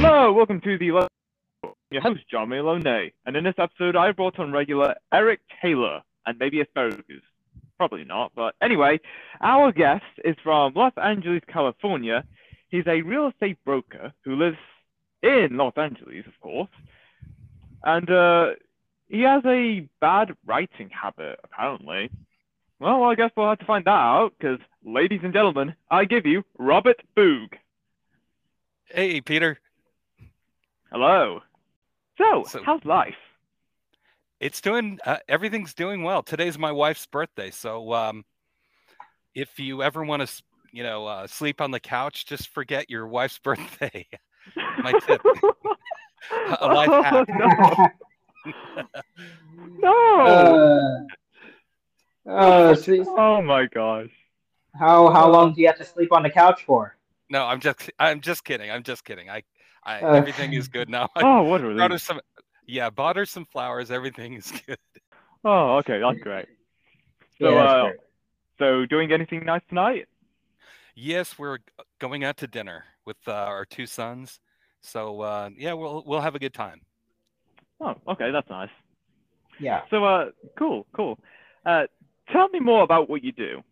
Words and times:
Hello, 0.00 0.32
welcome 0.32 0.60
to 0.60 0.78
the 0.78 1.08
your 1.90 2.02
host 2.02 2.20
John 2.30 2.50
Malone, 2.50 3.10
and 3.26 3.36
in 3.36 3.42
this 3.42 3.56
episode 3.58 3.96
I 3.96 4.12
brought 4.12 4.38
on 4.38 4.52
regular 4.52 4.94
Eric 5.12 5.40
Taylor 5.60 6.02
and 6.24 6.38
maybe 6.38 6.60
asparagus. 6.60 7.20
Probably 7.78 8.04
not, 8.04 8.30
but 8.36 8.54
anyway, 8.62 9.00
our 9.40 9.72
guest 9.72 10.04
is 10.24 10.36
from 10.40 10.74
Los 10.74 10.92
Angeles, 11.02 11.42
California. 11.48 12.22
He's 12.68 12.86
a 12.86 13.02
real 13.02 13.26
estate 13.26 13.58
broker 13.64 14.12
who 14.24 14.36
lives 14.36 14.56
in 15.24 15.56
Los 15.56 15.76
Angeles, 15.76 16.24
of 16.28 16.40
course, 16.40 16.70
and 17.82 18.08
uh, 18.08 18.50
he 19.08 19.22
has 19.22 19.42
a 19.46 19.88
bad 20.00 20.36
writing 20.46 20.90
habit, 20.90 21.40
apparently. 21.42 22.08
Well, 22.78 23.02
I 23.02 23.16
guess 23.16 23.32
we'll 23.36 23.48
have 23.48 23.58
to 23.58 23.64
find 23.64 23.84
that 23.86 23.90
out, 23.90 24.34
because, 24.38 24.60
ladies 24.84 25.22
and 25.24 25.32
gentlemen, 25.32 25.74
I 25.90 26.04
give 26.04 26.24
you 26.24 26.44
Robert 26.56 27.02
Boog. 27.16 27.54
Hey, 28.84 29.20
Peter. 29.20 29.58
Hello. 30.90 31.40
So, 32.16 32.44
So- 32.44 32.62
how's 32.64 32.84
life? 32.84 33.16
It's 34.40 34.60
doing 34.60 35.00
uh, 35.04 35.16
everything's 35.28 35.74
doing 35.74 36.04
well. 36.04 36.22
Today's 36.22 36.56
my 36.56 36.70
wife's 36.70 37.06
birthday, 37.06 37.50
so 37.50 37.92
um, 37.92 38.24
if 39.34 39.58
you 39.58 39.82
ever 39.82 40.04
want 40.04 40.24
to, 40.26 40.42
you 40.70 40.84
know, 40.84 41.06
uh, 41.06 41.26
sleep 41.26 41.60
on 41.60 41.72
the 41.72 41.80
couch, 41.80 42.24
just 42.24 42.48
forget 42.50 42.88
your 42.88 43.08
wife's 43.08 43.38
birthday. 43.42 44.06
My 44.80 44.92
tip. 45.04 45.20
A 46.60 46.66
life 46.72 47.04
hack. 47.04 47.28
no. 47.28 48.54
no. 49.80 51.06
Uh, 52.26 52.30
uh, 52.30 52.74
so 52.76 53.04
oh 53.18 53.42
my 53.42 53.66
gosh. 53.66 54.10
how 54.78 55.10
how 55.10 55.28
long 55.28 55.52
do 55.52 55.60
you 55.60 55.66
have 55.66 55.78
to 55.78 55.84
sleep 55.84 56.12
on 56.12 56.22
the 56.22 56.30
couch 56.30 56.62
for? 56.64 56.96
No, 57.28 57.44
I'm 57.44 57.58
just 57.58 57.90
I'm 57.98 58.20
just 58.20 58.44
kidding. 58.44 58.70
I'm 58.70 58.84
just 58.84 59.04
kidding. 59.04 59.28
I, 59.28 59.42
I 59.88 60.00
Uh. 60.02 60.12
everything 60.14 60.52
is 60.52 60.68
good 60.68 60.88
now. 60.88 61.08
I 61.16 61.22
Oh, 61.24 61.42
what 61.44 61.62
a 61.64 61.74
brought 61.74 61.90
her 61.92 61.98
some, 61.98 62.20
yeah, 62.66 62.90
bought 62.90 63.16
her 63.16 63.26
some 63.26 63.46
flowers. 63.46 63.90
Everything 63.90 64.34
is 64.34 64.52
good. 64.66 64.78
Oh, 65.44 65.76
okay, 65.78 66.00
that's 66.00 66.18
great. 66.20 66.46
So, 67.40 67.50
Yeah, 67.50 67.54
that's 67.62 67.72
uh, 67.72 67.82
great. 67.84 67.96
so 68.58 68.86
doing 68.86 69.12
anything 69.12 69.44
nice 69.44 69.62
tonight? 69.68 70.06
Yes, 70.94 71.38
we're 71.38 71.58
going 72.00 72.24
out 72.24 72.36
to 72.38 72.46
dinner 72.48 72.84
with 73.06 73.16
uh, 73.26 73.32
our 73.32 73.64
two 73.64 73.86
sons. 73.86 74.40
So 74.80 75.20
uh, 75.22 75.50
yeah, 75.56 75.72
we'll 75.72 76.02
we'll 76.06 76.20
have 76.20 76.34
a 76.34 76.38
good 76.38 76.54
time. 76.54 76.80
Oh, 77.80 77.94
okay, 78.08 78.30
that's 78.32 78.48
nice. 78.50 78.70
yeah. 79.60 79.82
So, 79.90 80.04
uh, 80.04 80.30
cool, 80.58 80.86
cool. 80.92 81.18
Uh, 81.64 81.84
tell 82.32 82.48
me 82.48 82.58
more 82.60 82.82
about 82.82 83.08
what 83.08 83.22
you 83.22 83.30
do. 83.32 83.62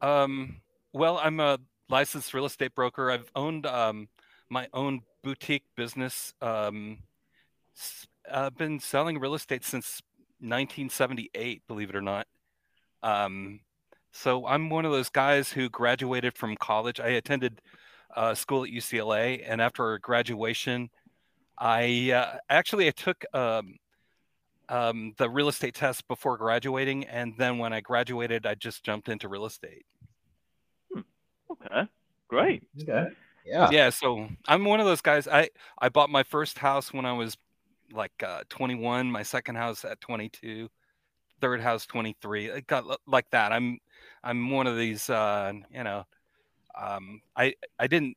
Um, 0.00 0.56
well, 0.92 1.18
I'm 1.18 1.38
a 1.40 1.58
licensed 1.88 2.34
real 2.34 2.46
estate 2.46 2.74
broker. 2.74 3.10
I've 3.10 3.30
owned 3.36 3.66
um, 3.66 4.08
my 4.52 4.68
own 4.74 5.00
boutique 5.24 5.64
business. 5.76 6.34
Um, 6.42 6.98
s- 7.76 8.06
I've 8.30 8.56
been 8.56 8.78
selling 8.78 9.18
real 9.18 9.34
estate 9.34 9.64
since 9.64 10.02
1978, 10.40 11.62
believe 11.66 11.88
it 11.88 11.96
or 11.96 12.02
not. 12.02 12.26
Um, 13.02 13.60
so 14.12 14.46
I'm 14.46 14.68
one 14.68 14.84
of 14.84 14.92
those 14.92 15.08
guys 15.08 15.50
who 15.50 15.70
graduated 15.70 16.36
from 16.36 16.54
college. 16.56 17.00
I 17.00 17.08
attended 17.08 17.62
uh, 18.14 18.34
school 18.34 18.64
at 18.64 18.70
UCLA, 18.70 19.42
and 19.46 19.62
after 19.62 19.98
graduation, 19.98 20.90
I 21.58 22.10
uh, 22.10 22.38
actually 22.50 22.88
I 22.88 22.90
took 22.90 23.24
um, 23.32 23.76
um, 24.68 25.14
the 25.16 25.30
real 25.30 25.48
estate 25.48 25.74
test 25.74 26.06
before 26.08 26.36
graduating, 26.36 27.04
and 27.06 27.32
then 27.38 27.56
when 27.56 27.72
I 27.72 27.80
graduated, 27.80 28.44
I 28.44 28.54
just 28.54 28.84
jumped 28.84 29.08
into 29.08 29.28
real 29.28 29.46
estate. 29.46 29.86
Okay, 31.50 31.88
great. 32.28 32.62
Okay. 32.82 33.06
Yeah. 33.44 33.70
yeah 33.70 33.90
so 33.90 34.28
i'm 34.46 34.64
one 34.64 34.80
of 34.80 34.86
those 34.86 35.00
guys 35.00 35.26
i 35.26 35.48
i 35.78 35.88
bought 35.88 36.10
my 36.10 36.22
first 36.22 36.58
house 36.58 36.92
when 36.92 37.04
i 37.04 37.12
was 37.12 37.36
like 37.92 38.12
uh 38.24 38.42
21 38.48 39.10
my 39.10 39.22
second 39.22 39.56
house 39.56 39.84
at 39.84 40.00
22 40.00 40.68
third 41.40 41.60
house 41.60 41.84
23 41.86 42.46
it 42.46 42.66
got 42.66 42.84
like 43.06 43.28
that 43.30 43.52
i'm 43.52 43.78
i'm 44.22 44.50
one 44.50 44.66
of 44.66 44.76
these 44.76 45.10
uh 45.10 45.52
you 45.74 45.82
know 45.82 46.04
um 46.80 47.20
i 47.36 47.52
i 47.78 47.86
didn't 47.86 48.16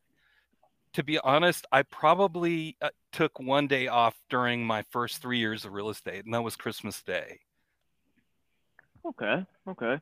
to 0.92 1.02
be 1.02 1.18
honest 1.18 1.66
i 1.72 1.82
probably 1.82 2.76
uh, 2.80 2.88
took 3.12 3.38
one 3.40 3.66
day 3.66 3.88
off 3.88 4.14
during 4.30 4.64
my 4.64 4.82
first 4.90 5.20
three 5.20 5.38
years 5.38 5.64
of 5.64 5.72
real 5.72 5.90
estate 5.90 6.24
and 6.24 6.32
that 6.32 6.42
was 6.42 6.56
christmas 6.56 7.02
day 7.02 7.40
Okay, 9.06 9.46
okay. 9.68 10.00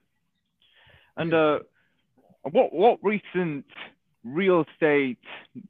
And 1.17 1.35
uh, 1.35 1.59
what 2.51 2.73
what 2.73 2.99
recent 3.03 3.67
real 4.25 4.65
estate 4.73 5.19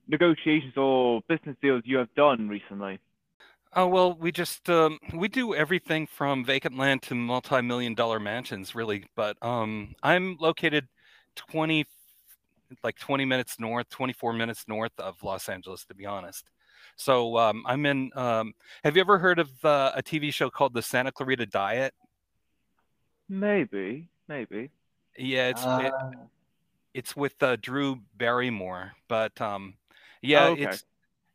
negotiations 0.09 0.75
or 0.77 1.21
business 1.29 1.57
deals 1.61 1.83
you 1.85 1.99
have 1.99 2.15
done 2.15 2.49
recently? 2.49 2.99
Oh 3.77 3.89
well, 3.89 4.15
we 4.15 4.31
just 4.31 4.71
um, 4.71 4.99
we 5.13 5.27
do 5.27 5.55
everything 5.55 6.07
from 6.07 6.45
vacant 6.45 6.79
land 6.79 7.03
to 7.03 7.15
multi-million 7.17 7.95
dollar 7.95 8.21
mansions, 8.21 8.75
really. 8.75 9.07
But 9.17 9.37
um, 9.43 9.97
I'm 10.03 10.37
located 10.39 10.87
20, 11.35 11.85
like 12.85 12.97
20 12.99 13.25
minutes 13.25 13.59
north, 13.59 13.89
24 13.91 14.33
minutes 14.33 14.65
north 14.69 14.93
of 14.99 15.21
Los 15.25 15.49
Angeles, 15.49 15.85
to 15.87 15.95
be 15.95 16.07
honest. 16.07 16.45
So 16.97 17.37
um, 17.37 17.65
I'm 17.67 17.85
in. 17.85 18.13
Um, 18.15 18.55
have 18.85 18.95
you 18.95 19.01
ever 19.01 19.19
heard 19.19 19.41
of 19.41 19.51
uh, 19.65 19.91
a 19.97 20.03
TV 20.03 20.33
show 20.33 20.51
called 20.51 20.73
The 20.73 20.83
Santa 20.83 21.11
Clarita 21.11 21.47
Diet? 21.47 21.93
Maybe, 23.29 24.09
maybe. 24.29 24.71
Yeah, 25.19 25.49
it's 25.49 25.65
it, 25.65 25.93
Uh, 25.93 26.27
it's 26.94 27.16
with 27.16 27.43
uh, 27.43 27.56
Drew 27.56 28.00
Barrymore. 28.16 28.93
But 29.09 29.41
um, 29.41 29.75
yeah, 30.22 30.47
Oh, 30.47 30.53
okay. 30.53 30.78
it's 30.78 30.84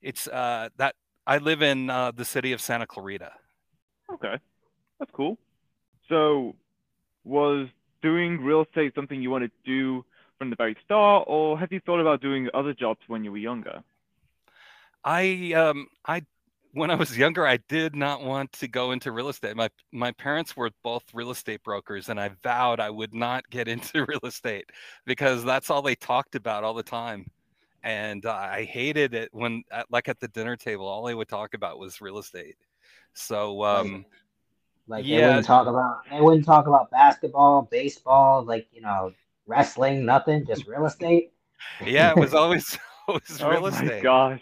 it's 0.02 0.28
uh, 0.28 0.70
that 0.78 0.96
I 1.28 1.38
live 1.40 1.62
in 1.62 1.90
uh, 1.90 2.12
the 2.12 2.26
city 2.26 2.54
of 2.54 2.62
Santa 2.62 2.88
Clarita. 2.88 3.34
Okay, 4.12 4.38
that's 5.00 5.12
cool. 5.14 5.38
So, 6.10 6.56
was 7.26 7.70
doing 8.02 8.42
real 8.42 8.64
estate 8.64 8.94
something 8.96 9.22
you 9.22 9.32
wanted 9.32 9.52
to 9.66 9.72
do 9.72 10.06
from 10.38 10.50
the 10.50 10.58
very 10.58 10.78
start, 10.86 11.26
or 11.28 11.60
have 11.60 11.72
you 11.72 11.82
thought 11.82 12.00
about 12.02 12.22
doing 12.22 12.50
other 12.54 12.74
jobs 12.74 13.02
when 13.08 13.24
you 13.24 13.32
were 13.32 13.38
younger? 13.38 13.84
I 15.04 15.54
um 15.54 15.88
I 16.06 16.26
when 16.74 16.92
I 16.92 16.96
was 16.96 17.18
younger 17.18 17.46
I 17.48 17.58
did 17.68 17.96
not 17.96 18.24
want 18.24 18.52
to 18.54 18.68
go 18.68 18.92
into 18.92 19.12
real 19.12 19.30
estate. 19.30 19.56
My 19.56 19.70
my 19.92 20.12
parents 20.14 20.56
were 20.56 20.70
both 20.84 21.04
real 21.14 21.32
estate 21.32 21.64
brokers 21.64 22.10
and 22.10 22.20
I 22.20 22.30
vowed 22.44 22.80
I 22.80 22.90
would 22.90 23.14
not 23.14 23.50
get 23.50 23.68
into 23.70 24.06
real 24.06 24.20
estate 24.24 24.70
because 25.06 25.44
that's 25.44 25.70
all 25.70 25.82
they 25.82 25.96
talked 25.96 26.36
about 26.36 26.64
all 26.64 26.74
the 26.74 26.84
time. 26.84 27.28
And 27.84 28.26
uh, 28.26 28.34
I 28.34 28.66
hated 28.66 29.14
it 29.14 29.30
when 29.34 29.64
at, 29.72 29.88
like 29.92 30.10
at 30.10 30.20
the 30.20 30.28
dinner 30.30 30.58
table 30.58 30.86
all 30.88 31.04
they 31.06 31.16
would 31.16 31.30
talk 31.30 31.54
about 31.54 31.80
was 31.80 32.02
real 32.02 32.20
estate. 32.20 32.58
So 33.14 33.64
um 33.64 34.06
like 34.88 35.10
they 35.10 35.22
yeah. 35.22 35.22
wouldn't 35.22 35.46
talk 35.46 35.68
about 35.68 36.00
they 36.10 36.22
wouldn't 36.22 36.46
talk 36.46 36.68
about 36.68 36.92
basketball, 36.92 37.64
baseball, 37.64 38.44
like 38.44 38.68
you 38.72 38.82
know, 38.82 39.14
wrestling, 39.48 40.06
nothing, 40.06 40.46
just 40.46 40.68
real 40.68 40.86
estate. 40.86 41.32
yeah, 41.86 42.12
it 42.12 42.18
was 42.18 42.34
always 42.36 42.74
it 43.08 43.14
was 43.28 43.42
Oh 43.42 43.50
real 43.50 43.66
my 43.68 43.70
estate. 43.70 44.04
gosh. 44.04 44.42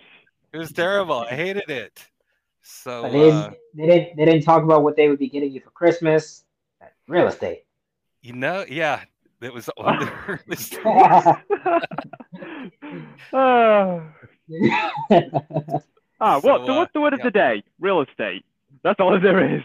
It 0.54 0.58
was 0.58 0.72
terrible. 0.74 1.26
I 1.30 1.36
hated 1.36 1.70
it. 1.70 2.10
So 2.70 3.04
But 3.04 3.12
they, 3.14 3.30
uh, 3.30 3.50
didn't, 3.50 3.58
they 3.76 3.86
didn't 3.88 4.18
they 4.18 4.26
didn't 4.26 4.44
talk 4.44 4.64
about 4.64 4.84
what 4.84 4.96
they 4.98 5.08
would 5.08 5.20
be 5.20 5.30
getting 5.30 5.52
you 5.52 5.62
for 5.62 5.70
Christmas. 5.70 6.44
Real 7.08 7.28
estate. 7.28 7.64
you 8.22 8.34
know, 8.34 8.66
yeah, 8.68 9.04
it 9.42 9.54
was 9.54 9.70
on 9.78 10.00
the. 10.00 11.42
Ah, 13.34 14.02
ah, 16.20 16.40
what? 16.40 16.42
So, 16.42 16.66
So, 16.66 16.74
uh, 16.74 16.76
what's 16.78 16.94
the 16.94 17.02
word 17.02 17.14
of 17.14 17.22
the 17.22 17.32
day? 17.32 17.64
Real 17.80 18.02
estate. 18.02 18.44
That's 18.84 19.00
all 19.00 19.20
there 19.20 19.56
is. 19.58 19.64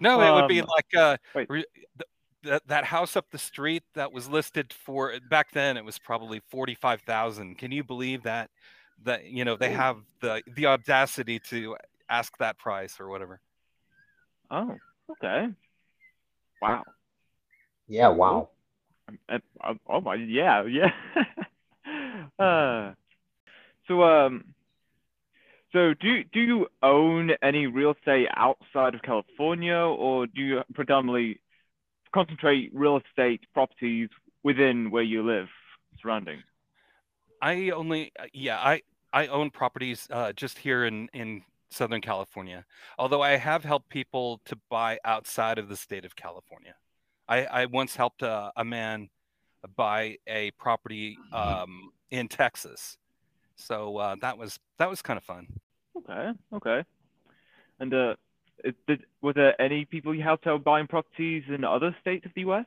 No, 0.00 0.20
it 0.20 0.34
would 0.40 0.48
be 0.48 0.60
Um, 0.60 0.68
like 0.68 0.94
uh, 0.96 1.16
re- 1.48 1.64
th- 1.74 2.08
that 2.42 2.66
that 2.66 2.84
house 2.84 3.16
up 3.16 3.26
the 3.30 3.38
street 3.38 3.82
that 3.94 4.12
was 4.12 4.28
listed 4.28 4.72
for 4.72 5.12
back 5.30 5.52
then. 5.52 5.76
It 5.76 5.84
was 5.84 5.98
probably 5.98 6.40
forty 6.48 6.74
five 6.74 7.00
thousand. 7.02 7.58
Can 7.58 7.70
you 7.72 7.84
believe 7.84 8.22
that? 8.24 8.50
That 9.04 9.24
you 9.24 9.44
know 9.44 9.56
they 9.56 9.70
have 9.70 9.98
the 10.20 10.42
the 10.54 10.66
audacity 10.66 11.38
to 11.50 11.76
ask 12.08 12.36
that 12.38 12.58
price 12.58 13.00
or 13.00 13.08
whatever. 13.08 13.40
Oh, 14.50 14.76
okay. 15.10 15.48
Wow. 16.60 16.82
yeah, 17.88 18.08
wow. 18.08 18.48
Uh, 19.28 19.38
oh 19.88 20.00
my, 20.00 20.14
yeah, 20.14 20.64
yeah. 20.64 20.90
uh, 22.38 22.92
so, 23.86 24.02
um, 24.02 24.44
so 25.72 25.92
do 25.94 26.08
you, 26.08 26.24
do 26.32 26.40
you 26.40 26.66
own 26.82 27.32
any 27.42 27.66
real 27.66 27.92
estate 27.92 28.28
outside 28.34 28.94
of 28.94 29.02
California, 29.02 29.74
or 29.74 30.26
do 30.26 30.40
you 30.40 30.60
predominantly 30.72 31.40
concentrate 32.14 32.70
real 32.72 32.98
estate 32.98 33.40
properties 33.52 34.08
within 34.42 34.90
where 34.90 35.02
you 35.02 35.22
live, 35.26 35.48
surrounding? 36.00 36.42
I 37.42 37.70
only 37.70 38.12
uh, 38.18 38.24
yeah 38.32 38.58
I 38.58 38.82
I 39.12 39.26
own 39.26 39.50
properties 39.50 40.08
uh, 40.10 40.32
just 40.32 40.58
here 40.58 40.84
in 40.84 41.08
in 41.12 41.42
Southern 41.74 42.00
California. 42.00 42.64
Although 42.98 43.22
I 43.22 43.36
have 43.36 43.64
helped 43.64 43.90
people 43.90 44.40
to 44.46 44.56
buy 44.70 44.98
outside 45.04 45.58
of 45.58 45.68
the 45.68 45.76
state 45.76 46.04
of 46.04 46.16
California. 46.16 46.74
I, 47.28 47.46
I 47.46 47.66
once 47.66 47.96
helped 47.96 48.22
a, 48.22 48.52
a 48.56 48.64
man 48.64 49.08
buy 49.76 50.18
a 50.26 50.50
property 50.52 51.18
um, 51.32 51.90
in 52.10 52.28
Texas, 52.28 52.98
So 53.56 53.98
uh, 53.98 54.16
that 54.22 54.38
was 54.38 54.58
that 54.78 54.90
was 54.90 55.02
kind 55.02 55.18
of 55.18 55.24
fun. 55.24 55.48
Okay, 55.96 56.32
okay. 56.54 56.84
And 57.80 57.94
uh, 57.94 58.16
it- 58.64 58.76
did 58.86 59.06
were 59.22 59.32
there 59.32 59.60
any 59.60 59.84
people 59.84 60.14
you 60.14 60.22
helped 60.22 60.46
out 60.46 60.64
buying 60.64 60.86
properties 60.86 61.44
in 61.48 61.64
other 61.64 61.96
states 62.00 62.26
of 62.26 62.32
the 62.34 62.42
U.S.? 62.42 62.66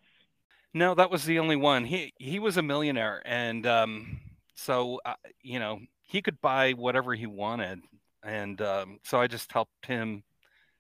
No, 0.74 0.94
that 0.96 1.10
was 1.10 1.26
the 1.26 1.40
only 1.40 1.56
one. 1.56 1.86
He 1.86 2.14
he 2.18 2.40
was 2.40 2.58
a 2.58 2.62
millionaire, 2.62 3.22
and 3.26 3.66
um, 3.66 4.20
so 4.56 5.00
uh, 5.06 5.16
you 5.42 5.60
know 5.60 5.80
he 6.02 6.22
could 6.22 6.40
buy 6.42 6.74
whatever 6.74 7.16
he 7.16 7.26
wanted, 7.26 7.82
and 8.28 8.62
um, 8.62 9.00
so 9.04 9.20
I 9.20 9.28
just 9.28 9.52
helped 9.52 9.86
him. 9.86 10.24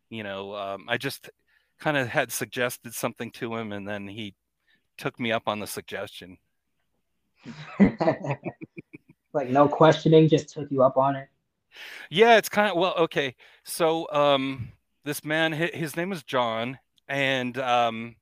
You 0.10 0.24
know, 0.24 0.56
um, 0.56 0.86
I 0.88 0.98
just 0.98 1.30
kind 1.80 1.98
of 1.98 2.08
had 2.08 2.32
suggested 2.32 2.94
something 2.94 3.32
to 3.32 3.56
him, 3.56 3.72
and 3.72 3.88
then 3.88 4.08
he 4.08 4.36
took 4.98 5.20
me 5.20 5.32
up 5.32 5.44
on 5.48 5.60
the 5.60 5.68
suggestion. 5.68 6.38
like 9.34 9.50
no 9.50 9.68
questioning, 9.68 10.28
just 10.28 10.50
took 10.50 10.70
you 10.70 10.84
up 10.84 10.98
on 10.98 11.16
it. 11.16 11.30
Yeah, 12.10 12.38
it's 12.38 12.50
kind 12.50 12.70
of 12.70 12.78
well, 12.78 12.96
okay. 12.98 13.36
So 13.64 14.08
um, 14.12 14.70
this 15.06 15.24
man, 15.24 15.54
his 15.54 15.96
name 15.96 16.10
was 16.10 16.24
John, 16.24 16.80
and 17.08 17.58
um, 17.58 18.16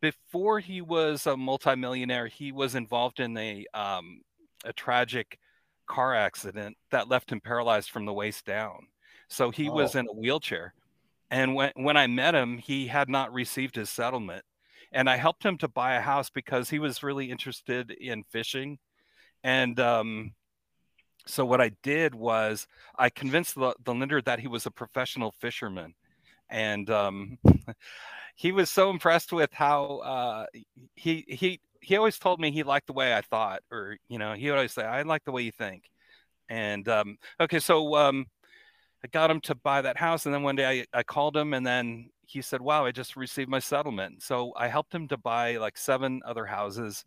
before 0.00 0.60
he 0.60 0.80
was 0.80 1.26
a 1.26 1.36
multimillionaire, 1.36 2.28
he 2.28 2.52
was 2.52 2.74
involved 2.74 3.20
in 3.20 3.36
a 3.36 3.66
um, 3.74 4.22
a 4.64 4.72
tragic 4.72 5.38
car 5.86 6.14
accident 6.14 6.76
that 6.90 7.08
left 7.08 7.30
him 7.30 7.40
paralyzed 7.40 7.90
from 7.90 8.06
the 8.06 8.12
waist 8.12 8.44
down. 8.44 8.88
So 9.28 9.50
he 9.50 9.68
was 9.70 9.94
Oh. 9.96 10.00
in 10.00 10.06
a 10.08 10.12
wheelchair. 10.12 10.74
And 11.30 11.54
when 11.54 11.72
when 11.76 11.96
I 11.96 12.06
met 12.06 12.34
him, 12.34 12.58
he 12.58 12.86
had 12.86 13.08
not 13.08 13.32
received 13.32 13.76
his 13.76 13.90
settlement. 13.90 14.44
And 14.92 15.10
I 15.10 15.16
helped 15.16 15.44
him 15.44 15.58
to 15.58 15.68
buy 15.68 15.94
a 15.94 16.00
house 16.00 16.30
because 16.30 16.70
he 16.70 16.78
was 16.78 17.02
really 17.02 17.30
interested 17.30 17.90
in 17.90 18.22
fishing. 18.24 18.78
And 19.42 19.80
um, 19.80 20.34
so 21.26 21.44
what 21.44 21.60
I 21.60 21.70
did 21.82 22.14
was 22.14 22.66
I 22.96 23.10
convinced 23.10 23.54
the, 23.56 23.74
the 23.84 23.94
lender 23.94 24.22
that 24.22 24.38
he 24.40 24.46
was 24.48 24.66
a 24.66 24.70
professional 24.70 25.32
fisherman. 25.32 25.94
And 26.48 26.88
um, 26.90 27.38
he 28.36 28.52
was 28.52 28.70
so 28.70 28.90
impressed 28.90 29.32
with 29.32 29.52
how 29.52 29.98
uh, 29.98 30.46
he 30.94 31.24
he 31.28 31.60
he 31.84 31.96
always 31.96 32.18
told 32.18 32.40
me 32.40 32.50
he 32.50 32.62
liked 32.64 32.86
the 32.88 32.92
way 32.94 33.14
I 33.14 33.22
thought, 33.22 33.62
or 33.70 33.96
you 34.08 34.18
know, 34.18 34.34
he 34.34 34.48
would 34.50 34.56
always 34.56 34.72
say, 34.72 34.84
"I 34.84 35.02
like 35.02 35.24
the 35.24 35.32
way 35.32 35.42
you 35.42 35.52
think." 35.52 35.84
And 36.50 36.88
um, 36.88 37.18
okay, 37.40 37.60
so 37.60 37.96
um, 37.96 38.26
I 39.04 39.08
got 39.08 39.30
him 39.30 39.40
to 39.42 39.54
buy 39.56 39.82
that 39.82 39.98
house, 39.98 40.26
and 40.26 40.34
then 40.34 40.42
one 40.42 40.56
day 40.56 40.82
I, 40.94 40.98
I 41.00 41.02
called 41.02 41.36
him, 41.36 41.54
and 41.54 41.66
then 41.66 42.10
he 42.26 42.42
said, 42.42 42.60
"Wow, 42.62 42.86
I 42.86 42.92
just 42.92 43.16
received 43.16 43.50
my 43.50 43.58
settlement." 43.60 44.22
So 44.22 44.52
I 44.56 44.68
helped 44.68 44.94
him 44.94 45.08
to 45.08 45.16
buy 45.18 45.56
like 45.58 45.78
seven 45.78 46.22
other 46.26 46.46
houses, 46.46 47.04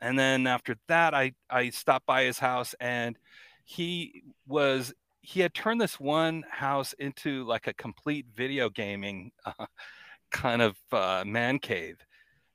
and 0.00 0.18
then 0.18 0.46
after 0.46 0.76
that, 0.88 1.14
I 1.14 1.32
I 1.50 1.70
stopped 1.70 2.06
by 2.06 2.24
his 2.24 2.38
house, 2.38 2.74
and 2.80 3.18
he 3.64 4.22
was 4.46 4.92
he 5.22 5.40
had 5.40 5.54
turned 5.54 5.80
this 5.80 5.98
one 6.00 6.44
house 6.50 6.92
into 6.94 7.44
like 7.44 7.66
a 7.66 7.74
complete 7.74 8.26
video 8.34 8.70
gaming 8.70 9.30
uh, 9.44 9.66
kind 10.30 10.62
of 10.62 10.76
uh, 10.92 11.24
man 11.26 11.58
cave. 11.58 11.96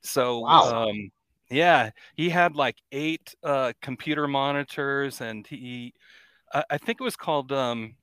So 0.03 0.43
Wow. 0.45 0.61
um, 0.61 1.11
yeah, 1.53 1.91
he 2.15 2.29
had 2.29 2.55
like 2.55 2.77
eight 2.91 3.35
uh, 3.43 3.73
computer 3.81 4.27
monitors, 4.27 5.21
and 5.21 5.45
he 5.47 5.93
I, 6.53 6.63
I 6.71 6.77
think 6.77 6.99
it 6.99 7.03
was 7.03 7.15
called 7.15 7.51
um, 7.51 7.95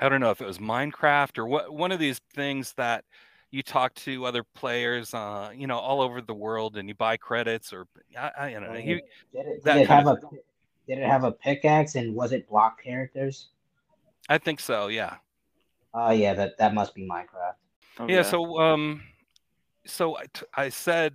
I 0.00 0.08
don't 0.08 0.20
know 0.20 0.30
if 0.30 0.40
it 0.40 0.46
was 0.46 0.58
Minecraft 0.58 1.38
or 1.38 1.46
what 1.46 1.72
one 1.72 1.92
of 1.92 1.98
these 1.98 2.20
things 2.34 2.72
that 2.74 3.04
you 3.50 3.62
talk 3.62 3.94
to 3.94 4.24
other 4.24 4.42
players, 4.54 5.12
uh, 5.12 5.50
you 5.54 5.66
know, 5.66 5.78
all 5.78 6.00
over 6.00 6.20
the 6.22 6.34
world, 6.34 6.76
and 6.76 6.88
you 6.88 6.94
buy 6.94 7.16
credits 7.16 7.72
or 7.72 7.86
I, 8.18 8.30
I 8.38 8.50
don't 8.52 8.62
know. 8.64 8.72
He, 8.74 8.94
Did 8.94 9.02
it, 9.34 9.64
did 9.64 9.76
it 9.76 9.86
kind 9.86 10.06
have 10.06 10.06
a 10.06 10.20
did 10.88 10.98
it 10.98 11.06
have 11.06 11.24
a 11.24 11.32
pickaxe 11.32 11.94
and 11.94 12.14
was 12.14 12.32
it 12.32 12.48
block 12.48 12.82
characters? 12.82 13.48
I 14.28 14.38
think 14.38 14.60
so, 14.60 14.88
yeah. 14.88 15.16
Oh 15.94 16.10
yeah, 16.10 16.34
that 16.34 16.56
that 16.58 16.74
must 16.74 16.94
be 16.94 17.06
Minecraft. 17.06 17.54
Oh, 17.98 18.06
yeah, 18.08 18.22
so 18.22 18.58
um 18.58 19.02
so 19.84 20.16
I, 20.16 20.24
t- 20.32 20.46
I 20.54 20.68
said 20.68 21.14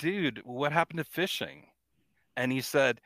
dude 0.00 0.42
what 0.44 0.72
happened 0.72 0.98
to 0.98 1.04
fishing? 1.04 1.66
And 2.36 2.50
he 2.52 2.60
said 2.60 3.00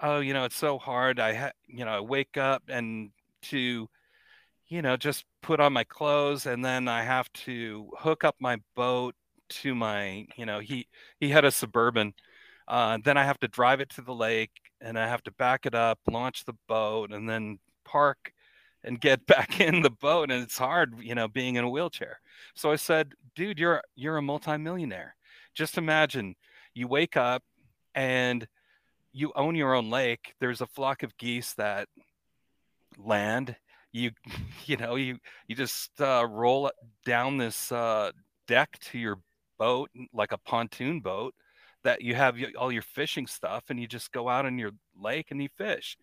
oh 0.00 0.20
you 0.20 0.34
know 0.34 0.44
it's 0.44 0.56
so 0.56 0.78
hard. 0.78 1.20
I 1.20 1.34
ha- 1.34 1.52
you 1.66 1.84
know 1.84 1.92
i 1.92 2.00
wake 2.00 2.36
up 2.36 2.64
and 2.68 3.10
to 3.42 3.88
you 4.68 4.82
know 4.82 4.96
just 4.96 5.24
put 5.42 5.60
on 5.60 5.72
my 5.72 5.84
clothes 5.84 6.46
and 6.46 6.64
then 6.64 6.88
i 6.88 7.02
have 7.02 7.30
to 7.32 7.90
hook 7.98 8.24
up 8.24 8.36
my 8.40 8.58
boat 8.74 9.14
to 9.48 9.74
my 9.74 10.26
you 10.36 10.46
know 10.46 10.60
he 10.60 10.86
he 11.20 11.28
had 11.28 11.44
a 11.44 11.50
suburban 11.50 12.14
uh, 12.68 12.98
then 13.04 13.16
i 13.18 13.24
have 13.24 13.38
to 13.38 13.48
drive 13.48 13.80
it 13.80 13.90
to 13.90 14.00
the 14.00 14.14
lake 14.14 14.52
and 14.80 14.98
i 14.98 15.06
have 15.06 15.22
to 15.22 15.32
back 15.32 15.66
it 15.66 15.74
up 15.74 15.98
launch 16.10 16.44
the 16.44 16.54
boat 16.68 17.12
and 17.12 17.28
then 17.28 17.58
park 17.84 18.32
and 18.84 19.00
get 19.00 19.26
back 19.34 19.60
in 19.60 19.82
the 19.82 19.90
boat 19.90 20.30
and 20.30 20.42
it's 20.42 20.58
hard 20.58 20.94
you 21.00 21.14
know 21.14 21.28
being 21.28 21.56
in 21.56 21.64
a 21.64 21.70
wheelchair. 21.70 22.20
So 22.54 22.70
i 22.72 22.76
said 22.76 23.12
dude 23.36 23.58
you're 23.58 23.82
you're 23.94 24.16
a 24.16 24.22
multimillionaire 24.22 25.14
just 25.54 25.78
imagine 25.78 26.34
you 26.74 26.88
wake 26.88 27.16
up 27.16 27.42
and 27.94 28.46
you 29.12 29.32
own 29.36 29.54
your 29.54 29.74
own 29.74 29.90
lake. 29.90 30.34
There's 30.40 30.60
a 30.60 30.66
flock 30.66 31.02
of 31.02 31.16
geese 31.18 31.54
that 31.54 31.88
land. 32.98 33.56
You 33.92 34.12
you 34.66 34.76
know 34.76 34.96
you 34.96 35.18
you 35.46 35.54
just 35.54 36.00
uh, 36.00 36.26
roll 36.28 36.70
down 37.04 37.36
this 37.36 37.70
uh, 37.70 38.12
deck 38.46 38.78
to 38.80 38.98
your 38.98 39.18
boat 39.58 39.90
like 40.12 40.32
a 40.32 40.38
pontoon 40.38 41.00
boat 41.00 41.34
that 41.84 42.00
you 42.00 42.14
have 42.14 42.36
all 42.58 42.72
your 42.72 42.82
fishing 42.82 43.26
stuff 43.26 43.64
and 43.68 43.78
you 43.78 43.86
just 43.86 44.12
go 44.12 44.28
out 44.28 44.46
in 44.46 44.58
your 44.58 44.70
lake 44.98 45.30
and 45.30 45.42
you 45.42 45.48
fish. 45.56 45.96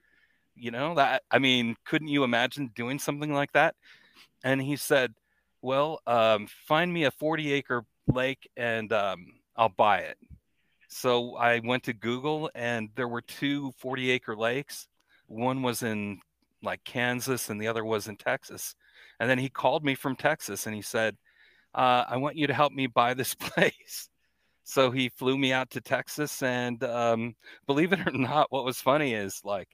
You 0.55 0.71
know 0.71 0.95
that 0.95 1.23
i 1.31 1.39
mean 1.39 1.77
couldn't 1.85 2.09
you 2.09 2.25
imagine 2.25 2.71
doing 2.75 2.99
something 2.99 3.33
like 3.33 3.51
that? 3.53 3.75
And 4.43 4.61
he 4.61 4.75
said 4.75 5.13
well 5.61 5.99
um, 6.05 6.47
find 6.67 6.93
me 6.93 7.05
a 7.05 7.11
40 7.11 7.51
acre 7.53 7.85
lake 8.07 8.49
and 8.57 8.91
um, 8.91 9.38
i'll 9.59 9.69
buy 9.69 9.99
it. 9.99 10.17
So 10.87 11.35
i 11.35 11.59
went 11.59 11.83
to 11.83 11.93
google 11.93 12.49
and 12.55 12.89
there 12.95 13.07
were 13.07 13.21
two 13.21 13.71
40 13.77 14.09
acre 14.09 14.35
lakes. 14.35 14.87
One 15.27 15.61
was 15.61 15.83
in 15.83 16.19
like 16.63 16.83
kansas 16.83 17.49
and 17.49 17.61
the 17.61 17.67
other 17.67 17.85
was 17.85 18.07
in 18.07 18.15
texas. 18.17 18.73
And 19.19 19.29
then 19.29 19.37
he 19.37 19.49
called 19.49 19.83
me 19.83 19.93
from 19.93 20.15
texas 20.15 20.65
and 20.65 20.75
he 20.75 20.81
said 20.81 21.15
uh, 21.75 22.05
i 22.09 22.17
want 22.17 22.37
you 22.37 22.47
to 22.47 22.53
help 22.53 22.73
me 22.73 22.87
buy 22.87 23.13
this 23.13 23.35
place. 23.35 24.09
So 24.63 24.91
he 24.91 25.09
flew 25.09 25.37
me 25.37 25.51
out 25.51 25.69
to 25.71 25.81
texas 25.81 26.41
and 26.41 26.81
um, 26.83 27.35
believe 27.67 27.93
it 27.93 28.07
or 28.07 28.11
not 28.11 28.51
what 28.51 28.65
was 28.65 28.81
funny 28.81 29.13
is 29.13 29.41
like 29.43 29.67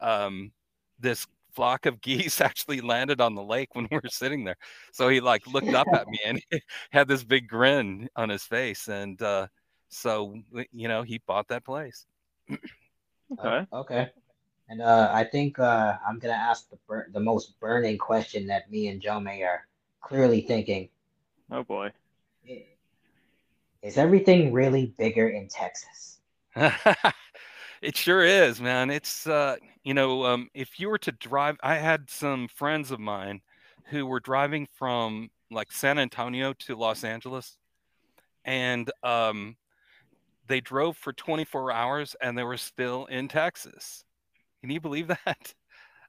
um, 0.00 0.52
this 0.98 1.26
flock 1.58 1.86
of 1.86 2.00
geese 2.00 2.40
actually 2.48 2.80
landed 2.80 3.20
on 3.20 3.34
the 3.34 3.42
lake 3.42 3.74
when 3.74 3.88
we 3.90 3.96
were 3.96 4.08
sitting 4.08 4.44
there. 4.44 4.54
So 4.92 5.08
he 5.08 5.20
like 5.20 5.44
looked 5.48 5.74
up 5.74 5.88
at 5.92 6.06
me 6.12 6.20
and 6.24 6.40
he 6.50 6.62
had 6.92 7.08
this 7.08 7.24
big 7.24 7.48
grin 7.48 8.08
on 8.14 8.28
his 8.28 8.44
face. 8.44 8.86
And 8.86 9.20
uh, 9.20 9.48
so, 9.88 10.36
you 10.72 10.86
know, 10.86 11.02
he 11.02 11.20
bought 11.26 11.48
that 11.48 11.64
place. 11.64 12.06
Okay. 12.48 13.66
Uh, 13.72 13.76
okay. 13.76 14.06
And 14.68 14.80
uh, 14.80 15.10
I 15.12 15.24
think 15.24 15.58
uh, 15.58 15.96
I'm 16.06 16.20
gonna 16.20 16.34
ask 16.34 16.70
the 16.70 16.78
bur- 16.86 17.08
the 17.12 17.20
most 17.20 17.58
burning 17.58 17.98
question 17.98 18.46
that 18.46 18.70
me 18.70 18.86
and 18.86 19.00
Jamie 19.00 19.42
are 19.42 19.66
clearly 20.00 20.42
thinking. 20.42 20.88
Oh 21.50 21.64
boy. 21.64 21.90
Is 23.82 23.96
everything 23.96 24.52
really 24.52 24.94
bigger 24.96 25.28
in 25.28 25.48
Texas? 25.48 26.20
It 27.82 27.96
sure 27.96 28.24
is, 28.24 28.60
man. 28.60 28.90
It's, 28.90 29.26
uh, 29.26 29.56
you 29.84 29.94
know, 29.94 30.24
um, 30.24 30.48
if 30.54 30.78
you 30.80 30.88
were 30.88 30.98
to 30.98 31.12
drive, 31.12 31.56
I 31.62 31.76
had 31.76 32.08
some 32.10 32.48
friends 32.48 32.90
of 32.90 33.00
mine 33.00 33.40
who 33.84 34.06
were 34.06 34.20
driving 34.20 34.66
from 34.74 35.30
like 35.50 35.72
San 35.72 35.98
Antonio 35.98 36.52
to 36.52 36.76
Los 36.76 37.04
Angeles 37.04 37.56
and 38.44 38.90
um, 39.02 39.56
they 40.46 40.60
drove 40.60 40.96
for 40.96 41.12
24 41.12 41.72
hours 41.72 42.14
and 42.20 42.36
they 42.36 42.44
were 42.44 42.56
still 42.56 43.06
in 43.06 43.28
Texas. 43.28 44.04
Can 44.60 44.70
you 44.70 44.80
believe 44.80 45.08
that? 45.24 45.54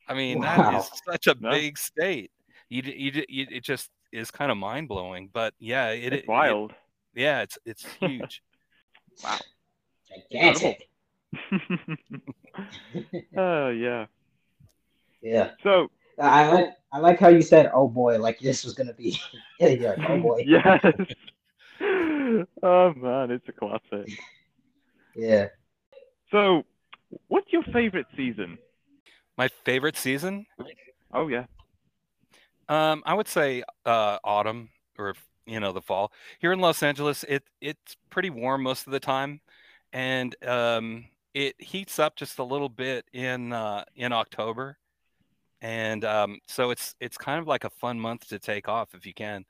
I 0.07 0.13
mean, 0.13 0.41
that 0.41 0.57
Wow. 0.57 0.79
is 0.79 0.89
such 1.09 1.27
a 1.27 1.35
No. 1.39 1.51
big 1.51 1.77
state. 1.77 2.31
You, 2.69 2.81
d- 2.81 2.95
you, 2.97 3.23
you, 3.29 3.47
it 3.49 3.63
just 3.63 3.89
is 4.11 4.31
kind 4.31 4.51
of 4.51 4.57
mind 4.57 4.87
blowing, 4.87 5.29
but 5.31 5.53
yeah, 5.59 5.89
it, 5.91 6.13
It's 6.13 6.23
it- 6.23 6.27
wild. 6.27 6.73
yeah, 7.15 7.41
it's 7.41 7.57
it's 7.65 7.85
huge. 7.99 8.41
Wow. 9.23 9.37
Gigantic. 10.31 10.88
Oh 13.37 13.69
yeah. 13.69 14.05
Yeah. 15.21 15.51
So 15.63 15.89
I 16.19 16.43
I 16.43 16.47
like 16.51 16.69
I 16.91 16.99
like 16.99 17.19
how 17.19 17.27
you 17.29 17.41
said, 17.41 17.71
"Oh 17.73 17.87
boy," 17.87 18.17
like 18.19 18.39
this 18.39 18.63
was 18.63 18.73
gonna 18.73 18.93
be. 18.93 19.19
You're 19.59 19.89
like, 19.95 20.09
"Oh 20.09 20.17
boy." 20.17 20.43
yes. 20.47 20.79
Oh 22.63 22.93
man, 22.95 23.31
it's 23.31 23.47
a 23.47 23.51
classic. 23.51 24.09
Yeah. 25.15 25.47
So, 26.31 26.63
what's 27.27 27.51
your 27.51 27.63
favorite 27.73 28.07
season? 28.15 28.57
My 29.37 29.47
favorite 29.65 29.97
season, 29.97 30.45
Oh 31.13 31.27
yeah. 31.27 31.45
um, 32.67 33.01
I 33.05 33.13
would 33.13 33.27
say 33.27 33.63
uh, 33.85 34.17
autumn 34.23 34.69
or 34.97 35.15
you 35.45 35.59
know 35.59 35.71
the 35.71 35.81
fall. 35.81 36.11
Here 36.39 36.51
in 36.51 36.59
Los 36.59 36.83
Angeles, 36.83 37.23
it 37.27 37.43
it's 37.61 37.95
pretty 38.09 38.29
warm 38.29 38.63
most 38.63 38.85
of 38.85 38.91
the 38.93 38.99
time, 38.99 39.41
and 39.93 40.35
um, 40.45 41.05
it 41.33 41.55
heats 41.59 41.99
up 41.99 42.15
just 42.15 42.39
a 42.39 42.43
little 42.43 42.69
bit 42.69 43.05
in 43.13 43.53
uh, 43.53 43.83
in 43.95 44.11
October, 44.13 44.77
and 45.61 46.03
um, 46.05 46.39
so 46.47 46.71
it's 46.71 46.95
it's 46.99 47.17
kind 47.17 47.39
of 47.39 47.47
like 47.47 47.63
a 47.63 47.69
fun 47.69 47.99
month 47.99 48.27
to 48.29 48.39
take 48.39 48.67
off 48.67 48.93
if 48.95 49.05
you 49.05 49.13
can. 49.13 49.45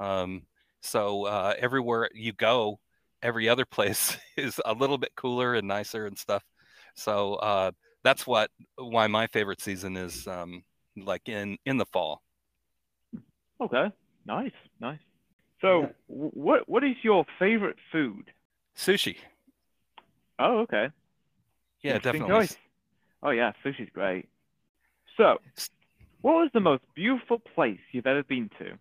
Um, 0.00 0.42
so 0.82 1.26
uh, 1.26 1.54
everywhere 1.58 2.08
you 2.14 2.32
go, 2.32 2.78
every 3.22 3.48
other 3.48 3.64
place 3.70 4.16
is 4.36 4.60
a 4.64 4.72
little 4.72 4.98
bit 4.98 5.12
cooler 5.16 5.54
and 5.54 5.68
nicer 5.68 6.06
and 6.06 6.18
stuff. 6.18 6.44
So 6.94 7.34
uh, 7.36 7.72
that's 8.04 8.26
what 8.26 8.50
why 8.76 9.06
my 9.06 9.26
favorite 9.28 9.60
season 9.60 9.96
is 9.96 10.26
um, 10.26 10.62
like 10.96 11.28
in 11.28 11.58
in 11.66 11.76
the 11.78 11.86
fall. 11.86 12.22
Okay, 13.60 13.90
nice, 14.26 14.52
nice. 14.80 15.00
So, 15.60 15.82
Yeah. 15.82 15.88
what 16.06 16.68
what 16.68 16.84
is 16.84 16.94
your 17.02 17.24
favorite 17.38 17.76
food? 17.90 18.30
Sushi, 18.76 19.16
Oh, 20.38 20.58
okay. 20.60 20.88
Yeah, 21.82 21.96
Interesting 21.96 22.22
definitely. 22.22 22.46
choice. 22.46 22.56
Oh 23.22 23.30
yeah, 23.30 23.52
sushi's 23.64 23.90
great. 23.92 24.28
So, 25.16 25.38
what 26.22 26.34
was 26.34 26.50
the 26.54 26.60
most 26.60 26.82
beautiful 26.94 27.38
place 27.38 27.80
you've 27.92 28.06
ever 28.06 28.22
been 28.22 28.50
to? 28.58 28.78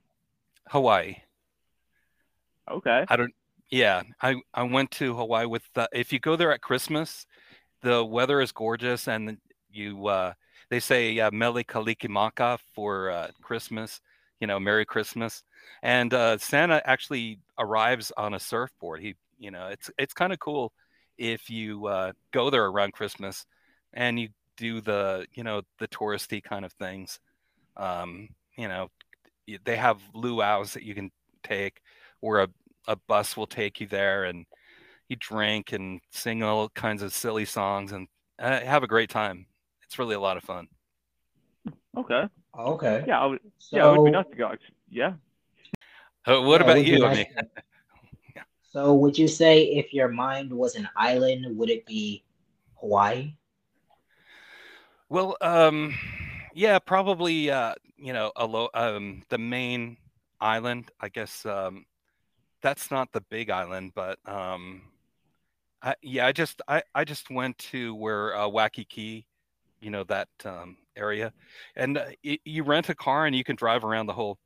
Hawaii. 0.67 1.15
Okay. 2.69 3.05
I 3.07 3.15
don't. 3.15 3.33
Yeah, 3.69 4.03
I 4.21 4.35
I 4.53 4.63
went 4.63 4.91
to 4.91 5.15
Hawaii 5.15 5.45
with. 5.45 5.63
The, 5.73 5.89
if 5.91 6.13
you 6.13 6.19
go 6.19 6.35
there 6.35 6.53
at 6.53 6.61
Christmas, 6.61 7.25
the 7.81 8.03
weather 8.03 8.41
is 8.41 8.51
gorgeous, 8.51 9.07
and 9.07 9.37
you 9.71 10.07
uh, 10.07 10.33
they 10.69 10.79
say 10.79 11.19
uh, 11.19 11.31
Mele 11.31 11.63
Kalikimaka 11.63 12.59
for 12.73 13.11
uh, 13.11 13.27
Christmas. 13.41 13.99
You 14.39 14.45
know, 14.47 14.59
Merry 14.59 14.85
Christmas, 14.85 15.43
and 15.81 16.13
uh, 16.13 16.37
Santa 16.37 16.81
actually 16.85 17.39
arrives 17.57 18.11
on 18.17 18.35
a 18.35 18.39
surfboard. 18.39 19.01
He, 19.01 19.15
you 19.39 19.49
know, 19.49 19.67
it's 19.67 19.89
it's 19.97 20.13
kind 20.13 20.31
of 20.31 20.39
cool 20.39 20.71
if 21.17 21.49
you 21.49 21.87
uh, 21.87 22.11
go 22.31 22.49
there 22.49 22.65
around 22.65 22.93
Christmas, 22.93 23.45
and 23.93 24.19
you 24.19 24.29
do 24.57 24.81
the 24.81 25.27
you 25.33 25.43
know 25.43 25.61
the 25.79 25.87
touristy 25.87 26.43
kind 26.43 26.65
of 26.65 26.73
things. 26.73 27.19
Um, 27.75 28.29
you 28.57 28.67
know, 28.67 28.89
they 29.63 29.75
have 29.75 30.01
luau's 30.15 30.73
that 30.73 30.83
you 30.83 30.95
can 30.95 31.11
take, 31.43 31.81
or 32.21 32.41
a 32.41 32.47
a 32.87 32.95
bus 32.95 33.35
will 33.35 33.47
take 33.47 33.81
you 33.81 33.87
there 33.87 34.23
and 34.23 34.45
you 35.09 35.15
drink 35.19 35.73
and 35.73 35.99
sing 36.11 36.41
all 36.43 36.69
kinds 36.69 37.01
of 37.01 37.13
silly 37.13 37.45
songs 37.45 37.91
and 37.91 38.07
uh, 38.39 38.61
have 38.61 38.83
a 38.83 38.87
great 38.87 39.09
time. 39.09 39.45
It's 39.83 39.99
really 39.99 40.15
a 40.15 40.19
lot 40.19 40.37
of 40.37 40.43
fun. 40.43 40.67
Okay. 41.97 42.23
Okay. 42.57 43.03
Yeah, 43.07 43.21
I 43.21 43.25
would, 43.25 43.39
So, 43.57 43.77
yeah, 43.77 43.87
it 43.87 43.91
would 43.97 44.05
be 44.05 44.11
nice 44.11 44.25
to 44.29 44.35
go. 44.35 44.51
Yeah. 44.89 45.13
Uh, 46.25 46.41
what 46.41 46.61
yeah, 46.61 46.71
about 46.71 46.85
you? 46.85 47.05
I 47.05 47.07
nice 47.07 47.17
mean, 47.17 47.25
to- 47.37 47.47
So 48.67 48.93
would 48.93 49.17
you 49.17 49.27
say 49.27 49.63
if 49.63 49.93
your 49.93 50.09
mind 50.09 50.51
was 50.51 50.75
an 50.75 50.89
island, 50.95 51.57
would 51.57 51.69
it 51.69 51.85
be 51.85 52.23
Hawaii? 52.75 53.33
well, 55.09 55.37
um, 55.41 55.93
yeah, 56.53 56.79
probably. 56.79 57.49
Uh, 57.51 57.75
you 57.97 58.13
know, 58.13 58.31
a 58.35 58.45
um, 58.75 59.23
the 59.29 59.37
main 59.37 59.97
island. 60.39 60.91
I 60.99 61.09
guess 61.09 61.45
um, 61.45 61.85
that's 62.61 62.91
not 62.91 63.11
the 63.11 63.21
big 63.21 63.49
island, 63.49 63.93
but 63.95 64.19
um, 64.25 64.83
I, 65.81 65.95
yeah, 66.01 66.27
I 66.27 66.31
just 66.31 66.61
I, 66.67 66.83
I 66.93 67.03
just 67.03 67.29
went 67.29 67.57
to 67.59 67.95
where 67.95 68.35
uh, 68.35 68.47
Key, 68.89 69.25
you 69.81 69.89
know 69.89 70.03
that 70.05 70.29
um, 70.45 70.77
area, 70.95 71.33
and 71.75 71.97
uh, 71.97 72.05
y- 72.23 72.39
you 72.45 72.63
rent 72.63 72.89
a 72.89 72.95
car 72.95 73.25
and 73.25 73.35
you 73.35 73.43
can 73.43 73.55
drive 73.55 73.83
around 73.83 74.07
the 74.07 74.13
whole 74.13 74.37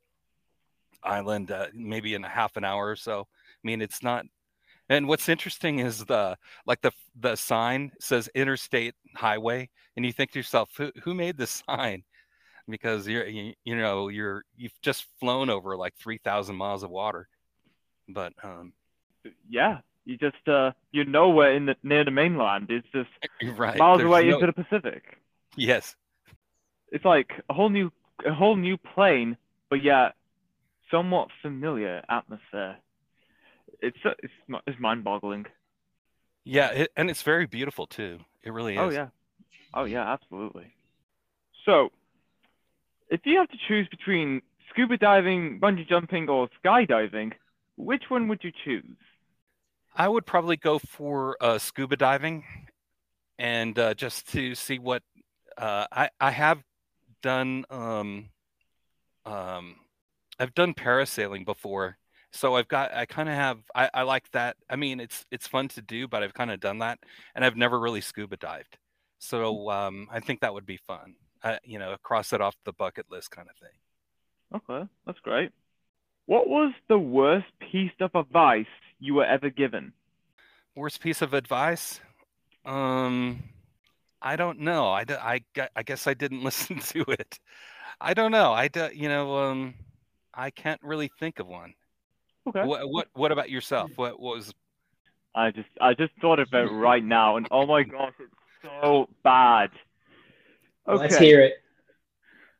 island 1.04 1.50
uh, 1.50 1.66
maybe 1.74 2.14
in 2.14 2.24
a 2.24 2.28
half 2.28 2.56
an 2.56 2.64
hour 2.64 2.88
or 2.88 2.96
so. 2.96 3.26
I 3.62 3.66
mean, 3.66 3.80
it's 3.82 4.02
not. 4.02 4.24
And 4.88 5.06
what's 5.08 5.28
interesting 5.28 5.78
is 5.78 6.04
the 6.04 6.36
like 6.66 6.80
the 6.82 6.90
the 7.18 7.36
sign 7.36 7.92
says 8.00 8.28
interstate 8.34 8.94
highway, 9.16 9.70
and 9.96 10.04
you 10.04 10.12
think 10.12 10.32
to 10.32 10.38
yourself, 10.38 10.70
who, 10.76 10.90
who 11.02 11.14
made 11.14 11.36
this 11.38 11.62
sign? 11.68 12.02
Because 12.68 13.06
you're 13.08 13.26
you, 13.26 13.54
you 13.64 13.76
know 13.76 14.08
you're 14.08 14.44
you've 14.56 14.78
just 14.82 15.06
flown 15.20 15.50
over 15.50 15.76
like 15.76 15.94
three 15.96 16.18
thousand 16.18 16.56
miles 16.56 16.82
of 16.82 16.90
water, 16.90 17.28
but 18.08 18.32
um, 18.42 18.72
Yeah. 19.48 19.78
You 20.04 20.16
just 20.18 20.48
uh 20.48 20.72
you 20.90 21.04
know 21.04 21.28
where 21.30 21.54
in 21.54 21.66
the 21.66 21.76
near 21.84 22.04
the 22.04 22.10
mainland. 22.10 22.66
It's 22.70 22.86
just 22.92 23.08
right. 23.58 23.78
miles 23.78 23.98
there's 23.98 24.08
away 24.08 24.28
no- 24.28 24.34
into 24.40 24.46
the 24.46 24.52
Pacific. 24.64 25.16
yes, 25.56 25.94
It's 26.90 27.04
like 27.04 27.30
a 27.48 27.54
whole 27.54 27.70
new 27.70 27.92
a 28.26 28.34
whole 28.34 28.56
new 28.56 28.76
plane, 28.76 29.36
but 29.70 29.82
yet 29.82 30.14
somewhat 30.90 31.28
familiar 31.40 32.02
atmosphere. 32.08 32.76
It's 33.82 33.98
uh, 34.04 34.10
it's 34.22 34.32
it's 34.66 34.80
mind-boggling. 34.80 35.46
yeah, 36.44 36.68
it, 36.70 36.92
and 36.96 37.10
it's 37.10 37.22
very 37.22 37.46
beautiful 37.46 37.86
too. 37.86 38.20
It 38.42 38.52
really 38.52 38.74
is. 38.74 38.80
Oh 38.80 38.90
yeah. 38.90 39.08
Oh 39.74 39.84
yeah, 39.84 40.10
absolutely. 40.10 40.74
So, 41.66 41.90
if 43.10 43.20
you 43.24 43.38
have 43.38 43.48
to 43.48 43.58
choose 43.68 43.88
between 43.88 44.42
scuba 44.70 44.96
diving, 44.96 45.60
bungee 45.60 45.88
jumping, 45.88 46.28
or 46.28 46.48
skydiving, 46.64 47.32
which 47.76 48.04
one 48.08 48.28
would 48.28 48.42
you 48.42 48.52
choose? 48.64 48.96
I 49.94 50.08
would 50.08 50.26
probably 50.26 50.56
go 50.56 50.78
for 50.78 51.36
uh, 51.40 51.58
scuba 51.58 51.96
diving, 51.96 52.44
and 53.38 53.78
uh, 53.78 53.94
just 53.94 54.28
to 54.32 54.54
see 54.54 54.78
what 54.78 55.02
uh, 55.58 55.86
I 55.92 56.10
I 56.20 56.30
have 56.30 56.62
done. 57.22 57.64
Um, 57.70 58.30
um, 59.24 59.76
I've 60.38 60.54
done 60.54 60.74
parasailing 60.74 61.44
before, 61.44 61.98
so 62.32 62.56
I've 62.56 62.68
got 62.68 62.94
I 62.94 63.06
kind 63.06 63.28
of 63.28 63.34
have 63.34 63.58
I, 63.74 63.90
I 63.94 64.02
like 64.02 64.30
that. 64.32 64.56
I 64.68 64.76
mean, 64.76 65.00
it's 65.00 65.24
it's 65.30 65.46
fun 65.46 65.68
to 65.68 65.82
do, 65.82 66.08
but 66.08 66.22
I've 66.22 66.34
kind 66.34 66.50
of 66.50 66.60
done 66.60 66.78
that, 66.78 66.98
and 67.34 67.44
I've 67.44 67.56
never 67.56 67.78
really 67.78 68.00
scuba 68.00 68.36
dived. 68.36 68.78
So 69.18 69.70
um, 69.70 70.08
I 70.10 70.20
think 70.20 70.40
that 70.40 70.52
would 70.52 70.66
be 70.66 70.78
fun. 70.78 71.14
Uh, 71.42 71.58
you 71.64 71.78
know, 71.78 71.96
cross 72.02 72.32
it 72.32 72.40
off 72.40 72.56
the 72.64 72.72
bucket 72.72 73.06
list 73.10 73.30
kind 73.30 73.48
of 73.48 73.56
thing. 73.56 74.62
Okay, 74.78 74.88
that's 75.06 75.18
great. 75.20 75.50
What 76.26 76.48
was 76.48 76.72
the 76.88 76.98
worst 76.98 77.46
piece 77.70 77.92
of 78.00 78.14
advice 78.14 78.66
you 79.00 79.14
were 79.14 79.24
ever 79.24 79.50
given? 79.50 79.92
Worst 80.74 81.00
piece 81.00 81.20
of 81.20 81.34
advice? 81.34 82.00
Um, 82.64 83.42
I 84.20 84.36
don't 84.36 84.60
know. 84.60 84.86
i 84.88 85.04
i, 85.08 85.40
I 85.74 85.82
guess 85.82 86.06
I 86.06 86.14
didn't 86.14 86.44
listen 86.44 86.78
to 86.78 87.04
it. 87.08 87.38
I 88.00 88.14
don't 88.14 88.32
know. 88.32 88.52
I, 88.52 88.68
you 88.94 89.08
know, 89.08 89.36
um, 89.36 89.74
I 90.32 90.50
can't 90.50 90.80
really 90.82 91.10
think 91.20 91.38
of 91.38 91.46
one. 91.46 91.74
Okay. 92.48 92.64
What, 92.64 92.88
what, 92.90 93.08
what 93.14 93.32
about 93.32 93.50
yourself? 93.50 93.90
What, 93.96 94.20
what 94.20 94.36
was? 94.36 94.54
I 95.34 95.50
just 95.50 95.68
I 95.80 95.94
just 95.94 96.12
thought 96.20 96.38
of 96.38 96.48
it 96.52 96.56
right 96.72 97.04
now, 97.04 97.36
and 97.36 97.46
oh 97.50 97.66
my 97.66 97.84
gosh, 97.84 98.12
it's 98.18 98.32
so 98.82 99.08
bad. 99.24 99.70
Okay. 100.86 101.02
Let's 101.02 101.16
hear 101.18 101.40
it. 101.40 101.54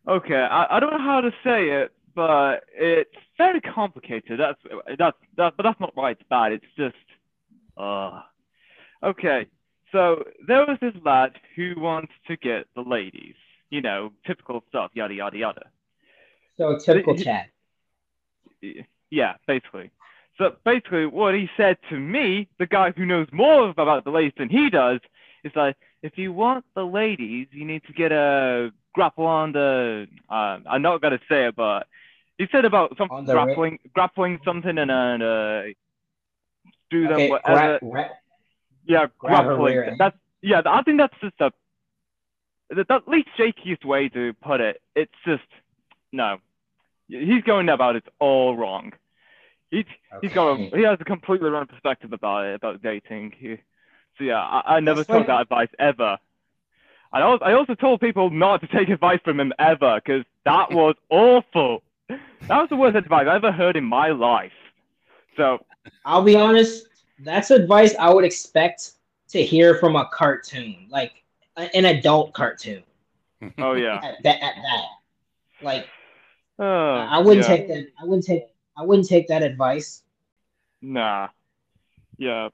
Okay, 0.09 0.35
I, 0.35 0.77
I 0.77 0.81
don't 0.81 0.91
know 0.91 0.99
how 0.99 1.21
to 1.21 1.31
say 1.45 1.69
it, 1.71 1.93
but 2.15 2.65
it's 2.75 3.11
very 3.39 3.61
complicated. 3.61 4.41
That's 4.41 4.59
that's 4.99 5.17
that, 5.37 5.55
but 5.57 5.63
that's 5.63 5.81
not 5.81 5.95
why 5.95 6.13
it's 6.13 6.23
bad. 6.29 6.53
It's 6.53 6.65
just, 6.77 6.97
uh, 7.77 8.23
okay. 9.03 9.47
So 9.93 10.25
there 10.47 10.61
was 10.67 10.79
this 10.81 10.95
lad 11.05 11.33
who 11.55 11.75
wants 11.77 12.13
to 12.27 12.37
get 12.37 12.67
the 12.75 12.81
ladies, 12.81 13.35
you 13.71 13.81
know, 13.81 14.13
typical 14.27 14.65
stuff, 14.69 14.91
yada 14.95 15.15
yada 15.15 15.37
yada. 15.37 15.63
So 16.57 16.79
typical 16.79 17.15
He- 17.15 17.25
Chad. 17.25 17.47
Yeah, 19.13 19.35
basically. 19.47 19.91
So 20.39 20.57
basically, 20.65 21.05
what 21.05 21.35
he 21.35 21.51
said 21.55 21.77
to 21.91 22.01
me, 22.01 22.49
the 22.59 22.67
guy 22.67 22.93
who 22.93 23.05
knows 23.05 23.29
more 23.31 23.69
about 23.69 24.05
the 24.05 24.11
ladies 24.11 24.33
than 24.39 24.49
he 24.49 24.71
does, 24.71 25.01
is 25.45 25.53
like, 25.55 25.77
if 26.03 26.17
you 26.17 26.33
want 26.33 26.65
the 26.75 26.85
ladies, 26.85 27.47
you 27.53 27.67
need 27.67 27.83
to 27.85 27.93
get 27.93 28.11
a 28.11 28.73
grapple 28.95 29.27
on 29.27 29.53
the. 29.53 30.07
Uh, 30.31 30.61
I'm 30.67 30.81
not 30.81 31.03
gonna 31.03 31.21
say 31.29 31.47
it, 31.49 31.57
but 31.57 31.87
he 32.39 32.49
said 32.51 32.65
about 32.65 32.97
some 32.97 33.09
On 33.11 33.27
the 33.27 33.35
ri- 33.35 33.45
grappling, 33.45 33.79
grappling 33.93 34.41
something 34.47 34.79
and 34.79 34.91
uh, 34.91 35.63
do 36.91 37.03
them 37.03 37.13
Okay, 37.13 37.31
whatever. 37.31 37.79
gra- 37.83 37.91
gra- 37.91 38.11
yeah, 38.87 39.07
grappling. 39.19 39.97
That's 39.99 40.17
yeah. 40.41 40.63
I 40.65 40.83
think 40.83 40.99
that's 40.99 41.15
just 41.21 41.39
a 41.41 41.53
the, 42.71 42.85
the 42.89 43.03
least 43.07 43.29
shakiest 43.39 43.85
way 43.85 44.09
to 44.09 44.33
put 44.43 44.63
it. 44.63 44.81
It's 44.97 45.13
just 45.27 45.45
no. 46.13 46.39
He's 47.09 47.43
going 47.43 47.69
about 47.69 47.97
it 47.97 48.05
all 48.19 48.57
wrong. 48.57 48.95
He's 49.73 49.87
he's 50.21 50.33
got 50.35 50.53
a, 50.53 50.57
he 50.77 50.83
has 50.83 50.99
a 51.01 51.05
completely 51.05 51.49
wrong 51.49 51.67
perspective 51.67 52.13
about 52.13 52.45
it 52.45 52.55
about 52.57 52.83
dating. 52.83 53.33
He, 53.39 53.57
so 54.19 54.25
yeah, 54.25 54.39
I, 54.39 54.77
I 54.77 54.81
never 54.81 55.03
took 55.03 55.27
that 55.27 55.41
advice 55.41 55.71
ever. 55.79 56.19
I 57.11 57.23
also, 57.23 57.43
I 57.43 57.55
also 57.55 57.75
told 57.75 58.01
people 58.01 58.29
not 58.29 58.61
to 58.61 58.67
take 58.67 58.91
advice 58.91 59.21
from 59.25 59.41
him 59.41 59.53
ever 59.59 59.99
because 60.05 60.25
that 60.45 60.71
was 60.73 60.95
awful. 61.09 61.83
That 62.09 62.21
was 62.61 62.69
the 62.69 62.77
worst 62.77 62.97
advice 62.97 63.27
I 63.27 63.37
ever 63.37 63.51
heard 63.51 63.77
in 63.77 63.85
my 63.85 64.09
life. 64.09 64.53
So 65.39 65.65
I'll 66.05 66.23
be 66.23 66.37
honest. 66.37 66.89
That's 67.21 67.51
advice 67.51 67.95
I 67.99 68.13
would 68.13 68.25
expect 68.25 68.93
to 69.29 69.43
hear 69.43 69.79
from 69.79 69.97
a 69.97 70.07
cartoon, 70.13 70.87
like 70.91 71.13
an 71.57 71.87
adult 71.87 72.35
cartoon. 72.35 72.83
oh 73.57 73.73
yeah, 73.73 74.01
At 74.03 74.23
that, 74.23 74.43
at 74.43 74.55
that. 74.57 74.87
Like 75.63 75.87
oh, 76.59 76.67
I 76.67 77.19
wouldn't 77.21 77.49
yeah. 77.49 77.57
take 77.57 77.69
that. 77.69 77.87
I 77.99 78.05
wouldn't 78.05 78.27
take. 78.27 78.43
I 78.77 78.83
wouldn't 78.85 79.09
take 79.09 79.29
that 79.29 79.43
advice. 79.43 80.03
Nah. 80.81 81.29
Yeah. 82.19 82.49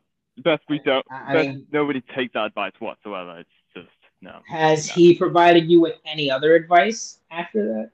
best 0.45 0.63
we 0.69 0.79
don't. 0.81 1.05
I 1.11 1.33
best 1.33 1.49
mean- 1.49 1.67
nobody 1.73 2.01
takes 2.15 2.33
that 2.35 2.47
advice 2.47 2.73
whatsoever. 2.79 3.39
It's 3.41 3.51
just 3.75 3.89
no. 4.21 4.41
Has 4.49 4.89
No. 4.89 4.95
he 4.95 5.15
provided 5.17 5.71
you 5.71 5.81
with 5.81 5.97
any 6.05 6.31
other 6.31 6.55
advice 6.55 7.19
after 7.31 7.67
that? 7.75 7.91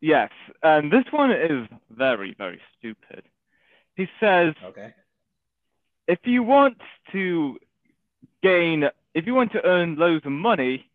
Yes, 0.00 0.30
and 0.62 0.92
this 0.92 1.04
one 1.12 1.30
is 1.30 1.66
very, 1.90 2.34
very 2.34 2.60
stupid. 2.78 3.22
He 3.96 4.06
says 4.20 4.54
Okay. 4.62 4.92
if 6.06 6.18
you 6.24 6.42
want 6.42 6.78
to 7.12 7.58
gain, 8.42 8.90
if 9.14 9.26
you 9.26 9.34
want 9.34 9.52
to 9.52 9.64
earn 9.64 9.96
loads 9.96 10.26
of 10.26 10.32
money, 10.32 10.90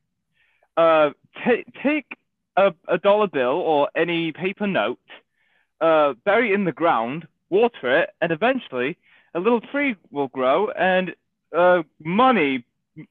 uh, 0.78 1.12
ta 1.44 1.51
take 1.82 2.06
a, 2.56 2.74
a 2.88 3.00
dollar 3.00 3.25
bill 3.28 3.58
or 3.72 3.89
any 3.96 4.32
paper 4.32 4.68
note, 4.68 5.00
uh, 5.81 6.13
bury 6.25 6.51
it 6.51 6.55
in 6.55 6.65
the 6.65 6.71
ground, 6.71 7.27
water 7.50 8.01
it, 8.01 8.09
and 8.21 8.31
eventually 8.31 8.98
a 9.33 9.39
little 9.39 9.62
tree 9.62 9.95
will 10.12 10.27
grow, 10.27 10.69
and 10.71 11.15
uh, 11.55 11.83
money, 12.03 12.65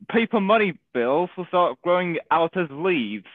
paper 0.09 0.41
money 0.41 0.79
bills 0.93 1.31
will 1.37 1.47
start 1.47 1.81
growing 1.83 2.19
out 2.31 2.57
as 2.57 2.69
leaves. 2.71 3.27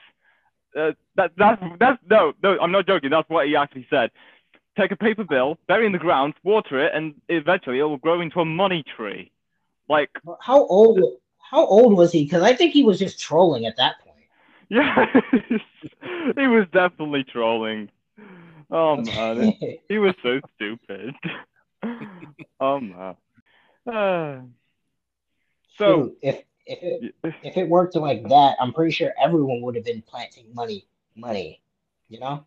Uh, 0.77 0.91
that, 1.15 1.31
that's, 1.37 1.61
that's, 1.79 2.01
no, 2.09 2.33
no, 2.41 2.57
I'm 2.59 2.71
not 2.71 2.87
joking. 2.87 3.09
That's 3.09 3.29
what 3.29 3.47
he 3.47 3.55
actually 3.55 3.87
said. 3.89 4.11
Take 4.77 4.91
a 4.91 4.95
paper 4.95 5.23
bill, 5.23 5.57
bury 5.67 5.83
it 5.83 5.87
in 5.87 5.91
the 5.91 5.99
ground, 5.99 6.33
water 6.43 6.83
it, 6.83 6.93
and 6.95 7.13
eventually 7.29 7.79
it 7.79 7.83
will 7.83 7.97
grow 7.97 8.21
into 8.21 8.39
a 8.39 8.45
money 8.45 8.83
tree. 8.95 9.31
Like, 9.87 10.09
How 10.41 10.65
old? 10.65 10.99
How 11.37 11.65
old 11.67 11.95
was 11.95 12.11
he? 12.11 12.23
Because 12.23 12.41
I 12.41 12.55
think 12.55 12.73
he 12.73 12.83
was 12.83 12.97
just 12.97 13.19
trolling 13.19 13.67
at 13.67 13.77
that 13.77 13.95
point. 13.99 14.13
yeah, 14.69 15.05
he 16.35 16.47
was 16.47 16.65
definitely 16.73 17.23
trolling. 17.23 17.89
Oh 18.73 18.97
man, 18.97 19.53
he 19.87 19.97
was 19.99 20.15
so 20.23 20.41
stupid. 20.55 21.13
oh 22.59 22.79
man. 22.79 23.15
Uh, 23.87 24.41
So- 25.77 26.03
Shoot, 26.03 26.17
if 26.21 26.43
if 26.65 26.79
it, 26.81 27.35
if 27.43 27.57
it 27.57 27.67
worked 27.67 27.95
like 27.95 28.23
that, 28.29 28.55
I'm 28.59 28.73
pretty 28.73 28.91
sure 28.91 29.11
everyone 29.21 29.61
would 29.61 29.75
have 29.75 29.83
been 29.85 30.01
planting 30.01 30.45
money, 30.53 30.85
money. 31.15 31.61
You 32.09 32.19
know? 32.19 32.45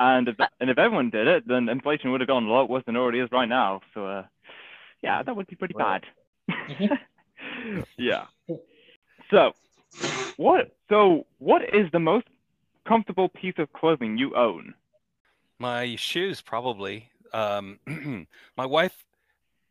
and 0.00 0.28
if 0.28 0.36
and 0.60 0.70
if 0.70 0.78
everyone 0.78 1.10
did 1.10 1.26
it, 1.26 1.46
then 1.46 1.68
inflation 1.68 2.10
would 2.10 2.20
have 2.20 2.28
gone 2.28 2.44
a 2.44 2.50
lot 2.50 2.68
worse 2.68 2.82
than 2.86 2.96
it 2.96 2.98
already 2.98 3.20
is 3.20 3.30
right 3.30 3.48
now. 3.48 3.80
So, 3.94 4.06
uh, 4.06 4.24
yeah, 5.02 5.22
that 5.22 5.36
would 5.36 5.46
be 5.46 5.56
pretty 5.56 5.74
Right. 5.74 6.02
bad. 6.48 6.98
yeah. 7.98 8.26
So, 9.30 9.52
what? 10.36 10.74
So, 10.88 11.26
what 11.38 11.62
is 11.74 11.90
the 11.92 12.00
most 12.00 12.26
comfortable 12.86 13.28
piece 13.28 13.54
of 13.58 13.72
clothing 13.72 14.18
you 14.18 14.34
own? 14.34 14.74
My 15.64 15.96
shoes, 15.96 16.42
probably. 16.42 17.08
Um, 17.32 17.78
my 18.54 18.66
wife 18.66 19.02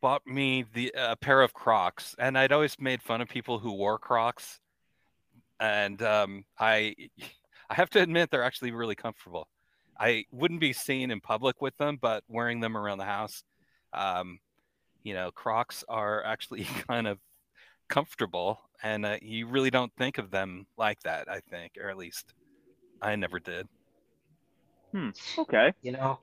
bought 0.01 0.25
me 0.25 0.65
the 0.73 0.91
a 0.97 1.15
pair 1.15 1.43
of 1.43 1.53
Crocs, 1.53 2.15
and 2.17 2.35
I'd 2.35 2.51
always 2.51 2.79
made 2.79 3.00
fun 3.03 3.21
of 3.21 3.29
people 3.29 3.59
who 3.59 3.73
wore 3.73 4.00
Crocs, 4.00 4.59
and 5.59 6.01
um, 6.01 6.45
I, 6.57 6.95
I 7.69 7.75
have 7.75 7.91
to 7.91 8.01
admit 8.01 8.31
they're 8.31 8.41
actually 8.41 8.71
really 8.71 8.95
comfortable. 8.95 9.47
I 10.00 10.25
wouldn't 10.31 10.59
be 10.59 10.73
seen 10.73 11.12
in 11.12 11.21
public 11.21 11.62
with 11.62 11.77
them, 11.77 12.00
but 12.01 12.23
wearing 12.27 12.59
them 12.59 12.75
around 12.75 12.97
the 12.97 13.05
house, 13.05 13.43
um, 13.93 14.39
you 15.03 15.13
know, 15.13 15.29
Crocs 15.29 15.83
are 15.88 16.23
actually 16.23 16.63
kind 16.88 17.05
of 17.05 17.19
comfortable, 17.88 18.62
and 18.81 19.05
uh, 19.05 19.17
you 19.21 19.45
really 19.45 19.69
don't 19.69 19.93
think 19.95 20.17
of 20.17 20.31
them 20.31 20.65
like 20.75 21.01
that. 21.01 21.29
I 21.29 21.41
think, 21.51 21.73
or 21.79 21.91
at 21.91 21.97
least 21.97 22.33
I 23.00 23.15
never 23.15 23.39
did. 23.39 23.67
Okay. 25.38 25.73
You 25.81 25.93
know? 25.93 26.19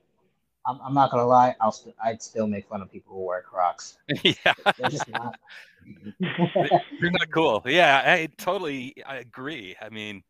I'm, 0.66 0.78
I'm 0.82 0.94
not 0.94 1.10
gonna 1.10 1.26
lie. 1.26 1.54
I'll 1.60 1.72
st- 1.72 1.94
I'd 2.02 2.22
still 2.22 2.46
make 2.46 2.68
fun 2.68 2.82
of 2.82 2.92
people 2.92 3.14
who 3.14 3.24
wear 3.24 3.42
Crocs. 3.42 3.96
yeah. 4.22 4.34
They're 4.78 4.90
just 4.90 5.08
not. 5.08 5.38
You're 6.18 7.10
not 7.10 7.30
cool. 7.32 7.62
Yeah, 7.64 8.02
I 8.04 8.28
totally 8.36 8.94
I 9.06 9.16
agree. 9.16 9.74
I 9.80 9.88
mean, 9.88 10.22